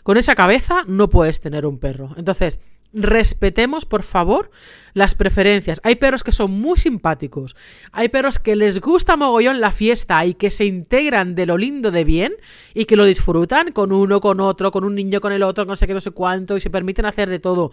con 0.03 0.17
esa 0.17 0.35
cabeza, 0.35 0.83
no 0.85 1.09
puedes 1.09 1.39
tener 1.39 1.65
un 1.65 1.79
perro. 1.79 2.13
Entonces, 2.17 2.59
respetemos, 2.91 3.85
por 3.85 4.03
favor, 4.03 4.49
las 4.93 5.15
preferencias. 5.15 5.79
Hay 5.83 5.95
perros 5.95 6.23
que 6.23 6.31
son 6.31 6.51
muy 6.51 6.77
simpáticos. 6.77 7.55
Hay 7.91 8.09
perros 8.09 8.39
que 8.39 8.55
les 8.55 8.81
gusta 8.81 9.15
mogollón 9.15 9.61
la 9.61 9.71
fiesta 9.71 10.25
y 10.25 10.33
que 10.33 10.51
se 10.51 10.65
integran 10.65 11.35
de 11.35 11.45
lo 11.45 11.57
lindo 11.57 11.91
de 11.91 12.03
bien 12.03 12.33
y 12.73 12.85
que 12.85 12.95
lo 12.95 13.05
disfrutan 13.05 13.71
con 13.71 13.91
uno, 13.91 14.19
con 14.19 14.39
otro, 14.39 14.71
con 14.71 14.83
un 14.83 14.95
niño, 14.95 15.21
con 15.21 15.31
el 15.31 15.43
otro, 15.43 15.65
no 15.65 15.75
sé 15.75 15.87
qué, 15.87 15.93
no 15.93 15.99
sé 15.99 16.11
cuánto, 16.11 16.57
y 16.57 16.59
se 16.59 16.69
permiten 16.69 17.05
hacer 17.05 17.29
de 17.29 17.39
todo 17.39 17.71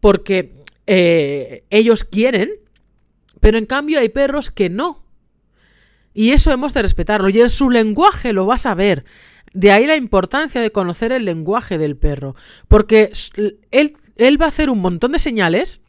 porque 0.00 0.54
eh, 0.86 1.64
ellos 1.70 2.04
quieren. 2.04 2.50
Pero 3.42 3.58
en 3.58 3.66
cambio 3.66 3.98
hay 3.98 4.08
perros 4.08 4.52
que 4.52 4.70
no. 4.70 5.04
Y 6.14 6.30
eso 6.30 6.52
hemos 6.52 6.72
de 6.74 6.82
respetarlo. 6.82 7.28
Y 7.28 7.40
en 7.40 7.50
su 7.50 7.70
lenguaje 7.70 8.32
lo 8.32 8.46
vas 8.46 8.66
a 8.66 8.74
ver. 8.74 9.04
De 9.52 9.72
ahí 9.72 9.84
la 9.84 9.96
importancia 9.96 10.60
de 10.60 10.70
conocer 10.70 11.10
el 11.10 11.24
lenguaje 11.24 11.76
del 11.76 11.96
perro. 11.96 12.36
Porque 12.68 13.10
él, 13.72 13.94
él 14.14 14.40
va 14.40 14.44
a 14.44 14.50
hacer 14.50 14.70
un 14.70 14.78
montón 14.78 15.10
de 15.10 15.18
señales 15.18 15.82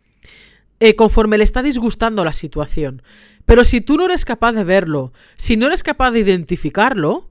eh, 0.79 0.95
conforme 0.95 1.37
le 1.37 1.43
está 1.43 1.61
disgustando 1.61 2.25
la 2.25 2.33
situación. 2.33 3.03
Pero 3.45 3.65
si 3.65 3.81
tú 3.81 3.97
no 3.97 4.05
eres 4.05 4.25
capaz 4.25 4.53
de 4.53 4.63
verlo, 4.63 5.13
si 5.35 5.55
no 5.55 5.67
eres 5.67 5.83
capaz 5.83 6.09
de 6.09 6.21
identificarlo, 6.21 7.29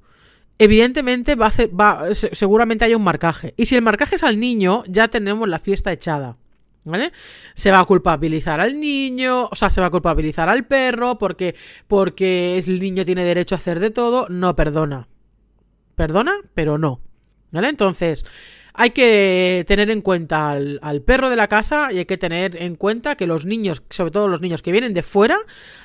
evidentemente 0.58 1.34
va 1.34 1.46
a 1.46 1.48
hacer, 1.48 1.68
va, 1.68 2.14
seguramente 2.14 2.84
hay 2.84 2.94
un 2.94 3.02
marcaje. 3.02 3.54
Y 3.56 3.66
si 3.66 3.74
el 3.74 3.82
marcaje 3.82 4.14
es 4.14 4.22
al 4.22 4.38
niño, 4.38 4.84
ya 4.86 5.08
tenemos 5.08 5.48
la 5.48 5.58
fiesta 5.58 5.90
echada. 5.90 6.36
¿Vale? 6.84 7.12
Se 7.54 7.70
va 7.70 7.78
a 7.78 7.84
culpabilizar 7.84 8.60
al 8.60 8.78
niño, 8.78 9.44
o 9.44 9.54
sea, 9.54 9.70
se 9.70 9.80
va 9.80 9.86
a 9.86 9.90
culpabilizar 9.90 10.48
al 10.48 10.66
perro 10.66 11.16
porque, 11.16 11.54
porque 11.86 12.58
el 12.58 12.80
niño 12.80 13.04
tiene 13.04 13.24
derecho 13.24 13.54
a 13.54 13.58
hacer 13.58 13.78
de 13.78 13.90
todo. 13.90 14.26
No 14.28 14.56
perdona. 14.56 15.08
Perdona, 15.94 16.32
pero 16.54 16.78
no. 16.78 17.00
¿Vale? 17.52 17.68
Entonces, 17.68 18.24
hay 18.74 18.90
que 18.90 19.64
tener 19.66 19.90
en 19.90 20.00
cuenta 20.00 20.50
al, 20.50 21.02
perro 21.04 21.28
de 21.28 21.36
la 21.36 21.48
casa 21.48 21.92
y 21.92 21.98
hay 21.98 22.04
que 22.06 22.16
tener 22.16 22.60
en 22.60 22.76
cuenta 22.76 23.16
que 23.16 23.26
los 23.26 23.44
niños, 23.44 23.82
sobre 23.90 24.10
todo 24.10 24.28
los 24.28 24.40
niños 24.40 24.62
que 24.62 24.72
vienen 24.72 24.94
de 24.94 25.02
fuera, 25.02 25.38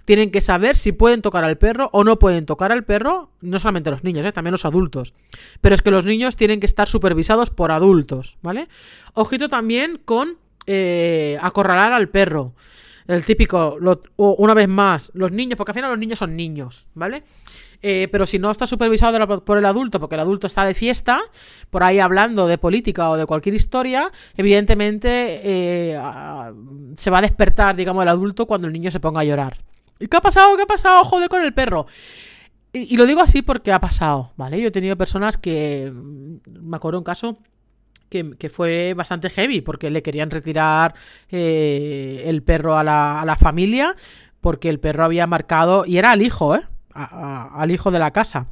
tienen 0.05 0.31
que 0.31 0.41
saber 0.41 0.75
si 0.75 0.93
pueden 0.93 1.21
tocar 1.21 1.43
al 1.43 1.57
perro 1.57 1.89
o 1.91 2.03
no 2.03 2.17
pueden 2.17 2.45
tocar 2.45 2.71
al 2.71 2.85
perro, 2.85 3.31
no 3.41 3.59
solamente 3.59 3.91
los 3.91 4.03
niños, 4.03 4.25
¿eh? 4.25 4.31
también 4.31 4.53
los 4.53 4.65
adultos. 4.65 5.13
Pero 5.59 5.75
es 5.75 5.81
que 5.81 5.91
los 5.91 6.05
niños 6.05 6.35
tienen 6.37 6.59
que 6.59 6.65
estar 6.65 6.87
supervisados 6.87 7.49
por 7.49 7.71
adultos, 7.71 8.37
¿vale? 8.41 8.69
Ojito 9.13 9.49
también 9.49 9.99
con 10.03 10.37
eh, 10.67 11.37
acorralar 11.41 11.93
al 11.93 12.09
perro. 12.09 12.53
El 13.07 13.25
típico, 13.25 13.77
o 14.17 14.35
una 14.37 14.53
vez 14.53 14.67
más, 14.67 15.11
los 15.13 15.31
niños, 15.31 15.55
porque 15.55 15.71
al 15.71 15.75
final 15.75 15.91
los 15.91 15.99
niños 15.99 16.19
son 16.19 16.35
niños, 16.35 16.87
¿vale? 16.93 17.23
Eh, 17.81 18.09
pero 18.11 18.25
si 18.25 18.37
no 18.37 18.51
está 18.51 18.67
supervisado 18.67 19.45
por 19.45 19.57
el 19.57 19.65
adulto, 19.65 19.99
porque 19.99 20.15
el 20.15 20.21
adulto 20.21 20.47
está 20.47 20.65
de 20.65 20.73
fiesta, 20.73 21.21
por 21.69 21.83
ahí 21.83 21.99
hablando 21.99 22.47
de 22.47 22.57
política 22.57 23.09
o 23.09 23.15
de 23.15 23.25
cualquier 23.25 23.55
historia, 23.55 24.11
evidentemente 24.35 25.39
eh, 25.43 26.01
se 26.97 27.09
va 27.09 27.19
a 27.19 27.21
despertar, 27.21 27.77
digamos, 27.77 28.03
el 28.03 28.09
adulto 28.09 28.45
cuando 28.45 28.67
el 28.67 28.73
niño 28.73 28.91
se 28.91 28.99
ponga 28.99 29.21
a 29.21 29.23
llorar. 29.23 29.57
¿Y 29.99 30.07
qué 30.07 30.17
ha 30.17 30.21
pasado? 30.21 30.57
¿Qué 30.57 30.63
ha 30.63 30.67
pasado? 30.67 31.03
Joder 31.05 31.29
con 31.29 31.43
el 31.43 31.53
perro. 31.53 31.85
Y, 32.73 32.97
lo 32.97 33.05
digo 33.05 33.21
así 33.21 33.41
porque 33.41 33.71
ha 33.71 33.79
pasado, 33.79 34.31
¿vale? 34.35 34.61
Yo 34.61 34.67
he 34.67 34.71
tenido 34.71 34.95
personas 34.95 35.37
que. 35.37 35.91
Mm, 35.91 36.37
me 36.61 36.77
acuerdo 36.77 36.99
un 36.99 37.03
caso 37.03 37.37
que, 38.09 38.49
fue 38.49 38.93
bastante 38.93 39.29
heavy 39.29 39.61
porque 39.61 39.89
le 39.89 40.01
querían 40.01 40.29
retirar 40.29 40.95
eh, 41.29 42.23
el 42.25 42.43
perro 42.43 42.77
a 42.77 42.83
la, 42.83 43.21
a 43.21 43.25
la, 43.25 43.35
familia 43.35 43.95
porque 44.41 44.69
el 44.69 44.79
perro 44.79 45.03
había 45.05 45.27
marcado 45.27 45.85
y 45.85 45.97
era 45.97 46.13
el 46.13 46.21
hijo, 46.21 46.55
¿eh? 46.55 46.61
al 46.93 47.71
hijo 47.71 47.91
de 47.91 47.99
la 47.99 48.11
casa. 48.11 48.47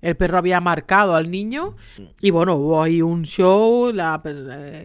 El 0.00 0.16
perro 0.16 0.38
había 0.38 0.60
marcado 0.60 1.14
al 1.14 1.30
niño 1.30 1.76
y 2.20 2.30
bueno, 2.30 2.56
hubo 2.56 2.82
ahí 2.82 3.02
un 3.02 3.24
show, 3.24 3.92
la, 3.92 4.22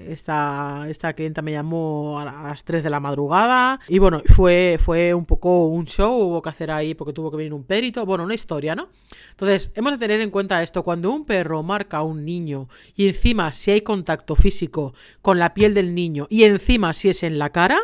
esta, 0.07 0.85
esta 0.89 1.13
clienta 1.13 1.41
me 1.41 1.51
llamó 1.51 2.19
a 2.19 2.25
las 2.25 2.63
3 2.63 2.83
de 2.83 2.89
la 2.89 2.99
madrugada 2.99 3.79
y 3.87 3.99
bueno, 3.99 4.21
fue, 4.27 4.77
fue 4.79 5.13
un 5.13 5.25
poco 5.25 5.67
un 5.67 5.85
show, 5.85 6.13
hubo 6.13 6.41
que 6.41 6.49
hacer 6.49 6.71
ahí 6.71 6.93
porque 6.93 7.13
tuvo 7.13 7.31
que 7.31 7.37
venir 7.37 7.53
un 7.53 7.63
perito, 7.63 8.05
bueno, 8.05 8.23
una 8.23 8.33
historia, 8.33 8.75
¿no? 8.75 8.89
Entonces, 9.31 9.71
hemos 9.75 9.93
de 9.93 9.99
tener 9.99 10.21
en 10.21 10.29
cuenta 10.29 10.61
esto, 10.63 10.83
cuando 10.83 11.11
un 11.11 11.25
perro 11.25 11.63
marca 11.63 11.97
a 11.97 12.03
un 12.03 12.25
niño 12.25 12.67
y 12.95 13.07
encima 13.07 13.51
si 13.51 13.71
hay 13.71 13.81
contacto 13.81 14.35
físico 14.35 14.93
con 15.21 15.39
la 15.39 15.53
piel 15.53 15.73
del 15.73 15.93
niño 15.95 16.27
y 16.29 16.43
encima 16.43 16.93
si 16.93 17.09
es 17.09 17.23
en 17.23 17.39
la 17.39 17.51
cara, 17.51 17.79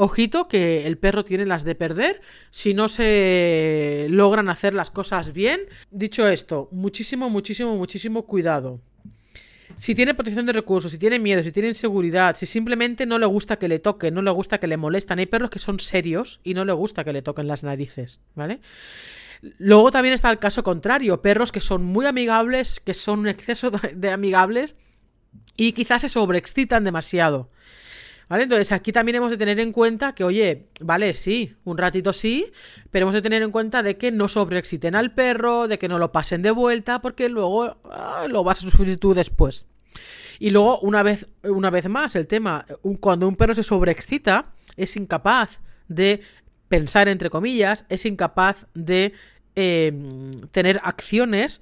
Ojito 0.00 0.46
que 0.46 0.86
el 0.86 0.96
perro 0.96 1.24
tiene 1.24 1.44
las 1.44 1.64
de 1.64 1.74
perder 1.74 2.20
si 2.52 2.72
no 2.72 2.86
se 2.86 4.06
logran 4.08 4.48
hacer 4.48 4.72
las 4.72 4.92
cosas 4.92 5.32
bien. 5.32 5.60
Dicho 5.90 6.28
esto, 6.28 6.68
muchísimo, 6.70 7.28
muchísimo, 7.28 7.76
muchísimo 7.76 8.24
cuidado. 8.24 8.80
Si 9.76 9.96
tiene 9.96 10.14
protección 10.14 10.46
de 10.46 10.52
recursos, 10.52 10.92
si 10.92 10.98
tiene 10.98 11.18
miedo, 11.18 11.42
si 11.42 11.50
tiene 11.50 11.70
inseguridad, 11.70 12.36
si 12.36 12.46
simplemente 12.46 13.06
no 13.06 13.18
le 13.18 13.26
gusta 13.26 13.58
que 13.58 13.66
le 13.66 13.80
toquen, 13.80 14.14
no 14.14 14.22
le 14.22 14.30
gusta 14.30 14.58
que 14.58 14.68
le 14.68 14.76
molestan. 14.76 15.18
Hay 15.18 15.26
perros 15.26 15.50
que 15.50 15.58
son 15.58 15.80
serios 15.80 16.40
y 16.44 16.54
no 16.54 16.64
le 16.64 16.72
gusta 16.72 17.02
que 17.02 17.12
le 17.12 17.22
toquen 17.22 17.48
las 17.48 17.64
narices, 17.64 18.20
¿vale? 18.36 18.60
Luego 19.58 19.90
también 19.90 20.14
está 20.14 20.30
el 20.30 20.38
caso 20.38 20.62
contrario, 20.62 21.22
perros 21.22 21.50
que 21.50 21.60
son 21.60 21.82
muy 21.82 22.06
amigables, 22.06 22.78
que 22.78 22.94
son 22.94 23.18
un 23.18 23.28
exceso 23.28 23.70
de 23.70 24.10
amigables 24.12 24.76
y 25.56 25.72
quizás 25.72 26.02
se 26.02 26.08
sobreexcitan 26.08 26.84
demasiado. 26.84 27.50
Entonces 28.30 28.72
aquí 28.72 28.92
también 28.92 29.16
hemos 29.16 29.30
de 29.30 29.38
tener 29.38 29.58
en 29.58 29.72
cuenta 29.72 30.14
que, 30.14 30.22
oye, 30.22 30.66
vale, 30.80 31.14
sí, 31.14 31.54
un 31.64 31.78
ratito 31.78 32.12
sí, 32.12 32.52
pero 32.90 33.04
hemos 33.04 33.14
de 33.14 33.22
tener 33.22 33.42
en 33.42 33.50
cuenta 33.50 33.82
de 33.82 33.96
que 33.96 34.12
no 34.12 34.28
sobreexciten 34.28 34.94
al 34.94 35.14
perro, 35.14 35.66
de 35.66 35.78
que 35.78 35.88
no 35.88 35.98
lo 35.98 36.12
pasen 36.12 36.42
de 36.42 36.50
vuelta, 36.50 37.00
porque 37.00 37.28
luego 37.28 37.78
ah, 37.84 38.26
lo 38.28 38.44
vas 38.44 38.58
a 38.58 38.70
sufrir 38.70 38.98
tú 38.98 39.14
después. 39.14 39.66
Y 40.38 40.50
luego, 40.50 40.78
una 40.80 41.02
vez, 41.02 41.26
una 41.42 41.70
vez 41.70 41.88
más, 41.88 42.14
el 42.16 42.26
tema, 42.26 42.66
cuando 43.00 43.26
un 43.26 43.36
perro 43.36 43.54
se 43.54 43.62
sobreexcita, 43.62 44.52
es 44.76 44.96
incapaz 44.96 45.60
de 45.88 46.20
pensar, 46.68 47.08
entre 47.08 47.30
comillas, 47.30 47.86
es 47.88 48.04
incapaz 48.04 48.66
de 48.74 49.14
em, 49.54 50.32
tener 50.52 50.80
acciones 50.84 51.60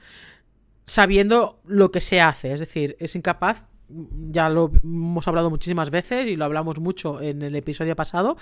sabiendo 0.85 1.61
lo 1.65 1.91
que 1.91 2.01
se 2.01 2.21
hace. 2.21 2.53
Es 2.53 2.61
decir, 2.61 2.97
es 2.99 3.17
incapaz 3.17 3.67
ya 4.31 4.49
lo 4.49 4.71
hemos 4.83 5.27
hablado 5.29 5.51
muchísimas 5.51 5.91
veces 5.91 6.27
y 6.27 6.37
lo 6.37 6.45
hablamos 6.45 6.81
mucho 6.81 7.21
en 7.21 7.43
el 7.43 7.55
episodio 7.57 7.95
pasado, 7.97 8.37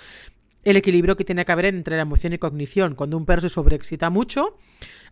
el 0.63 0.77
equilibrio 0.77 1.15
que 1.15 1.23
tiene 1.23 1.45
que 1.45 1.51
haber 1.51 1.65
entre 1.65 1.95
la 1.95 2.01
emoción 2.01 2.33
y 2.33 2.37
cognición. 2.39 2.95
Cuando 2.95 3.17
un 3.17 3.25
perro 3.25 3.41
se 3.41 3.49
sobreexcita 3.49 4.09
mucho, 4.09 4.57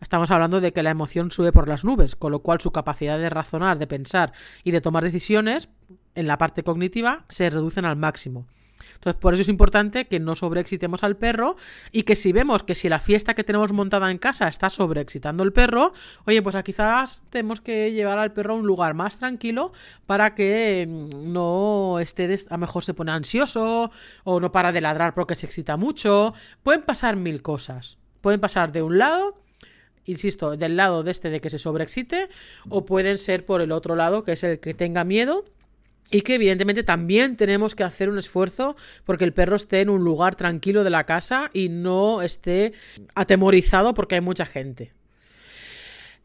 estamos 0.01 0.31
hablando 0.31 0.59
de 0.59 0.73
que 0.73 0.83
la 0.83 0.89
emoción 0.89 1.31
sube 1.31 1.51
por 1.51 1.67
las 1.67 1.85
nubes, 1.85 2.15
con 2.15 2.31
lo 2.31 2.39
cual 2.39 2.59
su 2.59 2.71
capacidad 2.71 3.19
de 3.19 3.29
razonar, 3.29 3.77
de 3.77 3.87
pensar 3.87 4.33
y 4.63 4.71
de 4.71 4.81
tomar 4.81 5.03
decisiones 5.03 5.69
en 6.15 6.27
la 6.27 6.37
parte 6.37 6.63
cognitiva 6.63 7.25
se 7.29 7.49
reducen 7.49 7.85
al 7.85 7.95
máximo. 7.95 8.47
Entonces, 8.95 9.19
por 9.19 9.33
eso 9.33 9.41
es 9.41 9.49
importante 9.49 10.05
que 10.05 10.19
no 10.19 10.35
sobreexcitemos 10.35 11.03
al 11.03 11.17
perro 11.17 11.55
y 11.91 12.03
que 12.03 12.15
si 12.15 12.31
vemos 12.31 12.63
que 12.63 12.75
si 12.75 12.89
la 12.89 12.99
fiesta 12.99 13.33
que 13.33 13.43
tenemos 13.43 13.71
montada 13.71 14.09
en 14.11 14.17
casa 14.17 14.47
está 14.47 14.69
sobreexcitando 14.69 15.43
el 15.43 15.53
perro, 15.53 15.93
oye, 16.25 16.41
pues 16.41 16.55
quizás 16.63 17.23
tenemos 17.29 17.61
que 17.61 17.91
llevar 17.91 18.19
al 18.19 18.33
perro 18.33 18.53
a 18.53 18.57
un 18.57 18.65
lugar 18.65 18.93
más 18.93 19.17
tranquilo 19.17 19.73
para 20.05 20.35
que 20.35 20.87
mm, 20.87 21.33
no 21.33 21.99
esté, 21.99 22.25
a 22.49 22.53
lo 22.53 22.57
mejor 22.57 22.83
se 22.83 22.93
pone 22.93 23.11
ansioso 23.11 23.91
o 24.23 24.39
no 24.39 24.51
para 24.51 24.71
de 24.71 24.81
ladrar 24.81 25.13
porque 25.13 25.35
se 25.35 25.45
excita 25.45 25.77
mucho. 25.77 26.33
Pueden 26.63 26.83
pasar 26.83 27.15
mil 27.15 27.41
cosas. 27.41 27.97
Pueden 28.21 28.39
pasar 28.39 28.71
de 28.71 28.81
un 28.81 28.97
lado 28.97 29.43
insisto, 30.05 30.57
del 30.57 30.75
lado 30.75 31.03
de 31.03 31.11
este 31.11 31.29
de 31.29 31.39
que 31.39 31.49
se 31.49 31.59
sobreexcite, 31.59 32.29
o 32.69 32.85
pueden 32.85 33.17
ser 33.17 33.45
por 33.45 33.61
el 33.61 33.71
otro 33.71 33.95
lado, 33.95 34.23
que 34.23 34.33
es 34.33 34.43
el 34.43 34.59
que 34.59 34.73
tenga 34.73 35.03
miedo 35.03 35.45
y 36.13 36.21
que 36.21 36.35
evidentemente 36.35 36.83
también 36.83 37.35
tenemos 37.35 37.73
que 37.73 37.83
hacer 37.83 38.07
un 38.07 38.19
esfuerzo 38.19 38.75
porque 39.03 39.23
el 39.25 39.33
perro 39.33 39.55
esté 39.55 39.81
en 39.81 39.89
un 39.89 40.03
lugar 40.03 40.35
tranquilo 40.35 40.83
de 40.83 40.91
la 40.91 41.05
casa 41.05 41.49
y 41.53 41.69
no 41.69 42.21
esté 42.21 42.73
atemorizado 43.15 43.95
porque 43.95 44.15
hay 44.15 44.21
mucha 44.21 44.45
gente. 44.45 44.93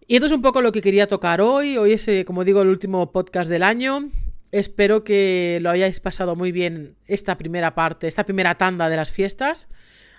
Y 0.06 0.16
esto 0.16 0.26
es 0.26 0.32
un 0.32 0.42
poco 0.42 0.60
lo 0.60 0.72
que 0.72 0.82
quería 0.82 1.06
tocar 1.06 1.40
hoy. 1.40 1.78
Hoy 1.78 1.92
es, 1.92 2.06
eh, 2.06 2.26
como 2.26 2.44
digo, 2.44 2.60
el 2.60 2.68
último 2.68 3.12
podcast 3.12 3.50
del 3.50 3.62
año. 3.62 4.10
Espero 4.52 5.04
que 5.04 5.58
lo 5.62 5.70
hayáis 5.70 6.00
pasado 6.00 6.36
muy 6.36 6.52
bien 6.52 6.94
esta 7.06 7.38
primera 7.38 7.74
parte, 7.74 8.08
esta 8.08 8.24
primera 8.24 8.56
tanda 8.56 8.90
de 8.90 8.96
las 8.96 9.10
fiestas. 9.10 9.68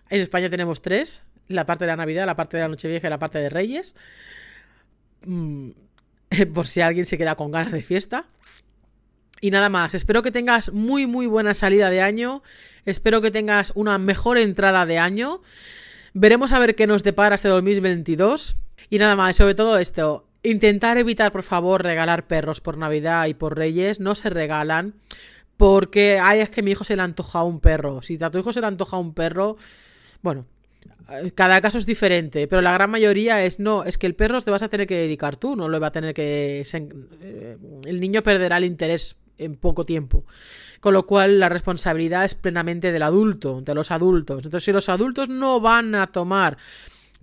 En 0.10 0.20
España 0.20 0.50
tenemos 0.50 0.82
tres. 0.82 1.22
La 1.48 1.68
parte 1.68 1.86
de 1.86 1.90
la 1.90 1.96
Navidad, 1.96 2.26
la 2.26 2.36
parte 2.36 2.58
de 2.58 2.64
la 2.64 2.70
Nochevieja 2.70 3.06
y 3.06 3.10
la 3.12 3.20
parte 3.20 3.38
de 3.38 3.50
Reyes. 3.50 3.94
Mm, 5.28 5.70
por 6.56 6.66
si 6.66 6.82
alguien 6.82 7.06
se 7.06 7.20
queda 7.20 7.36
con 7.36 7.52
ganas 7.52 7.72
de 7.72 7.84
fiesta. 7.84 8.26
Y 9.42 9.52
nada 9.52 9.70
más, 9.70 9.94
espero 9.94 10.22
que 10.22 10.32
tengas 10.32 10.72
muy 10.74 11.08
muy 11.08 11.28
buena 11.28 11.54
salida 11.54 11.90
de 11.90 12.02
año, 12.02 12.44
espero 12.86 13.22
que 13.22 13.32
tengas 13.32 13.72
una 13.76 13.98
mejor 13.98 14.38
entrada 14.38 14.86
de 14.86 15.00
año. 15.00 15.42
Veremos 16.14 16.52
a 16.52 16.60
ver 16.60 16.76
qué 16.76 16.88
nos 16.88 17.04
depara 17.04 17.36
este 17.36 17.48
2022. 17.48 18.58
Y 18.90 18.98
nada 18.98 19.16
más, 19.16 19.36
sobre 19.36 19.56
todo 19.56 19.78
esto, 19.78 20.26
intentar 20.44 20.98
evitar 20.98 21.32
por 21.32 21.44
favor 21.44 21.84
regalar 21.84 22.28
perros 22.28 22.62
por 22.62 22.78
Navidad 22.78 23.28
y 23.28 23.34
por 23.34 23.58
Reyes, 23.58 24.00
no 24.00 24.16
se 24.16 24.30
regalan. 24.30 24.96
Porque, 25.58 26.20
ay, 26.22 26.40
es 26.40 26.50
que 26.50 26.64
mi 26.64 26.72
hijo 26.72 26.84
se 26.84 26.96
le 26.96 27.02
antoja 27.02 27.44
un 27.44 27.60
perro. 27.60 28.02
Si 28.02 28.18
a 28.22 28.30
tu 28.30 28.40
hijo 28.40 28.54
se 28.54 28.62
le 28.62 28.68
antoja 28.68 28.98
un 28.98 29.14
perro, 29.14 29.58
bueno, 30.22 30.46
cada 31.36 31.60
caso 31.60 31.78
es 31.78 31.86
diferente, 31.86 32.48
pero 32.48 32.62
la 32.62 32.72
gran 32.72 32.90
mayoría 32.90 33.44
es 33.44 33.60
no, 33.60 33.84
es 33.84 33.98
que 33.98 34.08
el 34.08 34.16
perro 34.16 34.42
te 34.42 34.52
vas 34.52 34.62
a 34.62 34.70
tener 34.70 34.88
que 34.88 34.96
dedicar 34.96 35.38
tú, 35.38 35.56
no 35.56 35.68
lo 35.68 35.80
va 35.80 35.88
a 35.88 35.92
tener 35.92 36.14
que... 36.14 36.64
Eh, 37.22 37.58
el 37.86 38.00
niño 38.00 38.22
perderá 38.24 38.58
el 38.58 38.66
interés 38.66 39.18
en 39.40 39.56
poco 39.56 39.86
tiempo. 39.86 40.26
Con 40.80 40.94
lo 40.94 41.06
cual 41.06 41.40
la 41.40 41.50
responsabilidad 41.50 42.26
es 42.26 42.36
plenamente 42.36 42.92
del 42.92 43.04
adulto, 43.04 43.62
de 43.62 43.76
los 43.76 43.92
adultos. 43.92 44.44
Entonces 44.44 44.66
si 44.66 44.72
los 44.72 44.90
adultos 44.90 45.30
no 45.30 45.60
van 45.60 45.96
a 45.96 46.08
tomar 46.08 46.58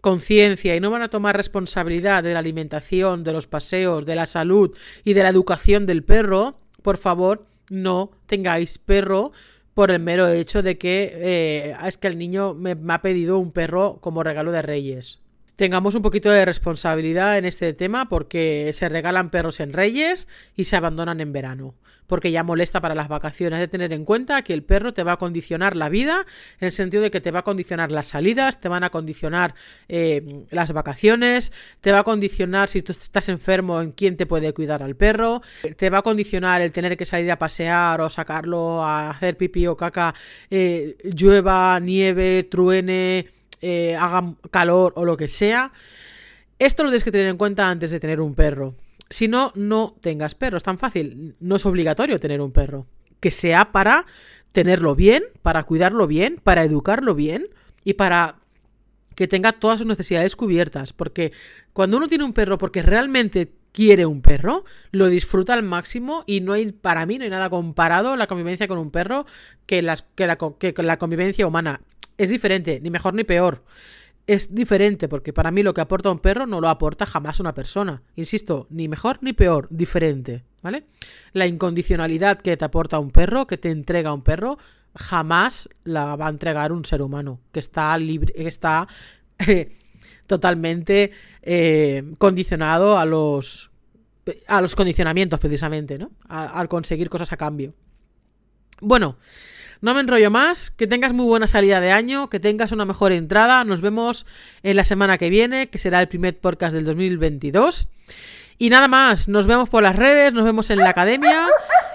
conciencia 0.01 0.77
y 0.77 0.81
no 0.81 0.91
van 0.91 1.03
a 1.03 1.09
tomar 1.09 1.37
responsabilidad 1.37 2.23
de 2.23 2.33
la 2.33 2.39
alimentación, 2.39 3.25
de 3.25 3.33
los 3.33 3.47
paseos, 3.47 4.07
de 4.07 4.15
la 4.15 4.27
salud 4.27 4.77
y 5.05 5.15
de 5.15 5.23
la 5.23 5.31
educación 5.31 5.87
del 5.87 6.05
perro, 6.05 6.59
por 6.83 6.99
favor, 6.99 7.47
no 7.71 8.13
tengáis 8.27 8.79
perro 8.79 9.33
por 9.75 9.91
el 9.91 10.01
mero 10.01 10.29
hecho 10.29 10.63
de 10.63 10.79
que 10.79 11.11
eh, 11.15 11.77
es 11.85 11.99
que 11.99 12.09
el 12.09 12.19
niño 12.19 12.55
me, 12.55 12.77
ha 12.89 13.03
pedido 13.03 13.39
un 13.39 13.53
perro 13.53 13.99
como 14.01 14.23
regalo 14.23 14.53
de 14.53 14.63
Reyes 14.63 15.21
tengamos 15.57 15.95
un 15.95 16.03
poquito 16.03 16.31
de 16.31 16.45
responsabilidad 16.45 17.39
en 17.39 17.47
este 17.47 17.73
tema 17.73 18.09
porque 18.09 18.71
se 18.75 18.89
regalan 18.89 19.31
perros 19.31 19.61
en 19.61 19.73
Reyes 19.73 20.29
y 20.55 20.65
se 20.65 20.77
abandonan 20.77 21.21
en 21.21 21.33
verano. 21.33 21.75
Porque 22.07 22.31
ya 22.31 22.45
molesta 22.45 22.81
para 22.81 22.95
las 22.95 23.09
vacaciones 23.09 23.59
de 23.59 23.67
tener 23.67 23.93
en 23.93 24.05
cuenta 24.05 24.43
que 24.43 24.53
el 24.53 24.63
perro 24.63 24.95
te 24.95 25.03
va 25.03 25.13
a 25.13 25.17
condicionar 25.17 25.75
la 25.75 25.89
vida, 25.89 26.25
en 26.61 26.67
el 26.67 26.73
sentido 26.73 27.03
de 27.03 27.11
que 27.11 27.21
te 27.21 27.33
va 27.33 27.41
a 27.41 27.43
condicionar 27.43 27.91
las 27.91 28.07
salidas, 28.07 28.61
te 28.61 28.69
van 28.69 28.85
a 28.85 28.91
condicionar 28.91 29.57
eh, 29.89 30.45
las 30.51 30.71
vacaciones, 30.71 31.53
te 31.81 31.91
va 31.91 32.01
a 32.01 32.05
condicionar 32.05 32.69
si 32.69 32.81
tú 32.83 32.93
estás 32.93 33.29
enfermo 33.29 33.81
en 33.81 33.91
quién 33.91 34.17
te 34.17 34.25
puede 34.25 34.53
cuidar 34.53 34.85
al 34.85 34.95
perro, 34.95 35.43
te 35.77 35.91
va 35.91 35.99
a 35.99 36.03
condicionar 36.03 36.61
el 36.61 36.71
tener 36.71 36.97
que 36.97 37.07
salir 37.07 37.33
a 37.33 37.41
pasear 37.41 38.01
o 38.01 38.09
sacarlo 38.09 38.85
a 38.85 39.11
hacer 39.11 39.37
pipí 39.37 39.67
o 39.67 39.77
caca, 39.77 40.15
eh, 40.49 40.97
llueva, 41.03 41.81
nieve, 41.81 42.45
truene, 42.45 43.36
eh, 43.69 43.97
haga 43.97 44.35
calor 44.53 44.93
o 44.95 45.05
lo 45.05 45.17
que 45.17 45.27
sea. 45.27 45.73
Esto 46.61 46.85
lo 46.85 46.91
tienes 46.91 47.03
que 47.03 47.11
tener 47.11 47.27
en 47.27 47.37
cuenta 47.37 47.69
antes 47.69 47.91
de 47.91 47.99
tener 47.99 48.21
un 48.21 48.37
perro. 48.37 48.77
Si 49.11 49.27
no, 49.27 49.53
no 49.57 49.97
tengas 50.01 50.37
perro. 50.37 50.57
Es 50.57 50.63
tan 50.63 50.79
fácil. 50.79 51.35
No 51.41 51.57
es 51.57 51.67
obligatorio 51.67 52.21
tener 52.21 52.41
un 52.41 52.53
perro. 52.53 52.87
Que 53.19 53.33
sea 53.33 53.73
para 53.73 54.07
tenerlo 54.53 54.95
bien, 54.95 55.25
para 55.43 55.65
cuidarlo 55.65 56.07
bien, 56.07 56.41
para 56.45 56.63
educarlo 56.63 57.17
bien 57.17 57.49
y 57.83 57.95
para 57.95 58.37
que 59.17 59.27
tenga 59.27 59.51
todas 59.51 59.81
sus 59.81 59.89
necesidades 59.89 60.37
cubiertas. 60.37 60.93
Porque 60.93 61.33
cuando 61.73 61.97
uno 61.97 62.07
tiene 62.07 62.23
un 62.23 62.35
perro 62.35 62.59
porque 62.59 62.83
realmente 62.83 63.53
quiere 63.73 64.07
un 64.07 64.23
perro, 64.23 64.65
lo 64.93 65.09
disfruta 65.09 65.55
al 65.55 65.65
máximo 65.65 66.23
y 66.25 66.41
no 66.41 66.53
hay, 66.53 66.71
para 66.71 67.05
mí, 67.05 67.19
no 67.19 67.25
hay 67.25 67.31
nada 67.31 67.51
comparado 67.51 68.15
la 68.15 68.29
convivencia 68.29 68.69
con 68.69 68.79
un 68.79 68.93
perro 68.93 69.27
que, 69.67 69.83
las, 69.83 70.03
que, 70.15 70.29
la, 70.29 70.37
que 70.37 70.73
la 70.85 70.99
convivencia 70.99 71.49
humana 71.49 71.81
es 72.19 72.29
diferente, 72.29 72.81
ni 72.81 72.91
mejor 72.91 73.15
ni 73.15 73.25
peor. 73.25 73.65
Es 74.27 74.55
diferente 74.55 75.09
porque 75.09 75.33
para 75.33 75.53
mí 75.53 75.63
lo 75.63 75.73
que 75.73 75.81
aporta 75.81 76.11
un 76.11 76.19
perro 76.19 76.47
no 76.47 76.61
lo 76.61 76.69
aporta 76.69 77.07
jamás 77.07 77.39
una 77.39 77.55
persona. 77.55 78.03
Insisto, 78.17 78.67
ni 78.71 78.89
mejor 78.89 79.19
ni 79.21 79.33
peor, 79.33 79.69
diferente, 79.71 80.45
¿vale? 80.63 80.85
La 81.33 81.47
incondicionalidad 81.47 82.41
que 82.41 82.57
te 82.57 82.65
aporta 82.65 82.99
un 82.99 83.13
perro, 83.13 83.47
que 83.47 83.57
te 83.57 83.71
entrega 83.71 84.13
un 84.13 84.23
perro, 84.23 84.59
jamás 84.97 85.69
la 85.85 86.17
va 86.17 86.27
a 86.27 86.31
entregar 86.31 86.73
un 86.73 86.85
ser 86.85 87.03
humano 87.03 87.41
que 87.53 87.61
está 87.61 87.97
libre, 87.99 88.33
que 88.33 88.49
está 88.49 88.89
eh, 89.39 89.77
totalmente 90.27 91.13
eh, 91.43 92.03
condicionado 92.19 92.99
a 92.99 93.05
los 93.05 93.71
a 94.49 94.61
los 94.61 94.75
condicionamientos 94.75 95.39
precisamente, 95.39 95.99
¿no? 95.99 96.11
al 96.29 96.69
conseguir 96.69 97.09
cosas 97.09 97.33
a 97.33 97.37
cambio. 97.37 97.75
Bueno, 98.81 99.19
no 99.81 99.95
me 99.95 100.01
enrollo 100.01 100.31
más, 100.31 100.71
que 100.71 100.87
tengas 100.87 101.13
muy 101.13 101.27
buena 101.27 101.47
salida 101.47 101.81
de 101.81 101.93
año, 101.93 102.29
que 102.29 102.41
tengas 102.41 102.73
una 102.73 102.85
mejor 102.85 103.13
entrada. 103.13 103.65
Nos 103.65 103.81
vemos 103.81 104.27
en 104.63 104.77
la 104.77 104.85
semana 104.85 105.19
que 105.19 105.31
viene, 105.31 105.69
que 105.69 105.79
será 105.79 106.01
el 106.01 106.09
primer 106.09 106.39
podcast 106.39 106.75
del 106.75 106.85
2022. 106.85 107.89
Y 108.59 108.71
nada 108.71 108.89
más, 108.89 109.29
nos 109.29 109.47
vemos 109.47 109.69
por 109.69 109.83
las 109.83 109.97
redes, 109.97 110.33
nos 110.33 110.45
vemos 110.45 110.71
en 110.71 110.79
la 110.79 110.89
academia 110.89 111.47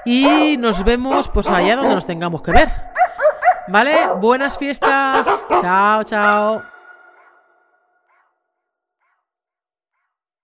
y 0.06 0.58
nos 0.58 0.84
vemos 0.84 1.28
pues 1.30 1.48
allá 1.48 1.76
donde 1.76 1.96
nos 1.96 2.06
tengamos 2.06 2.42
que 2.44 2.52
ver. 2.52 2.70
¿Vale? 3.68 3.96
Buenas 4.20 4.58
fiestas. 4.58 5.46
Chao, 5.62 6.04
chao. 6.04 6.81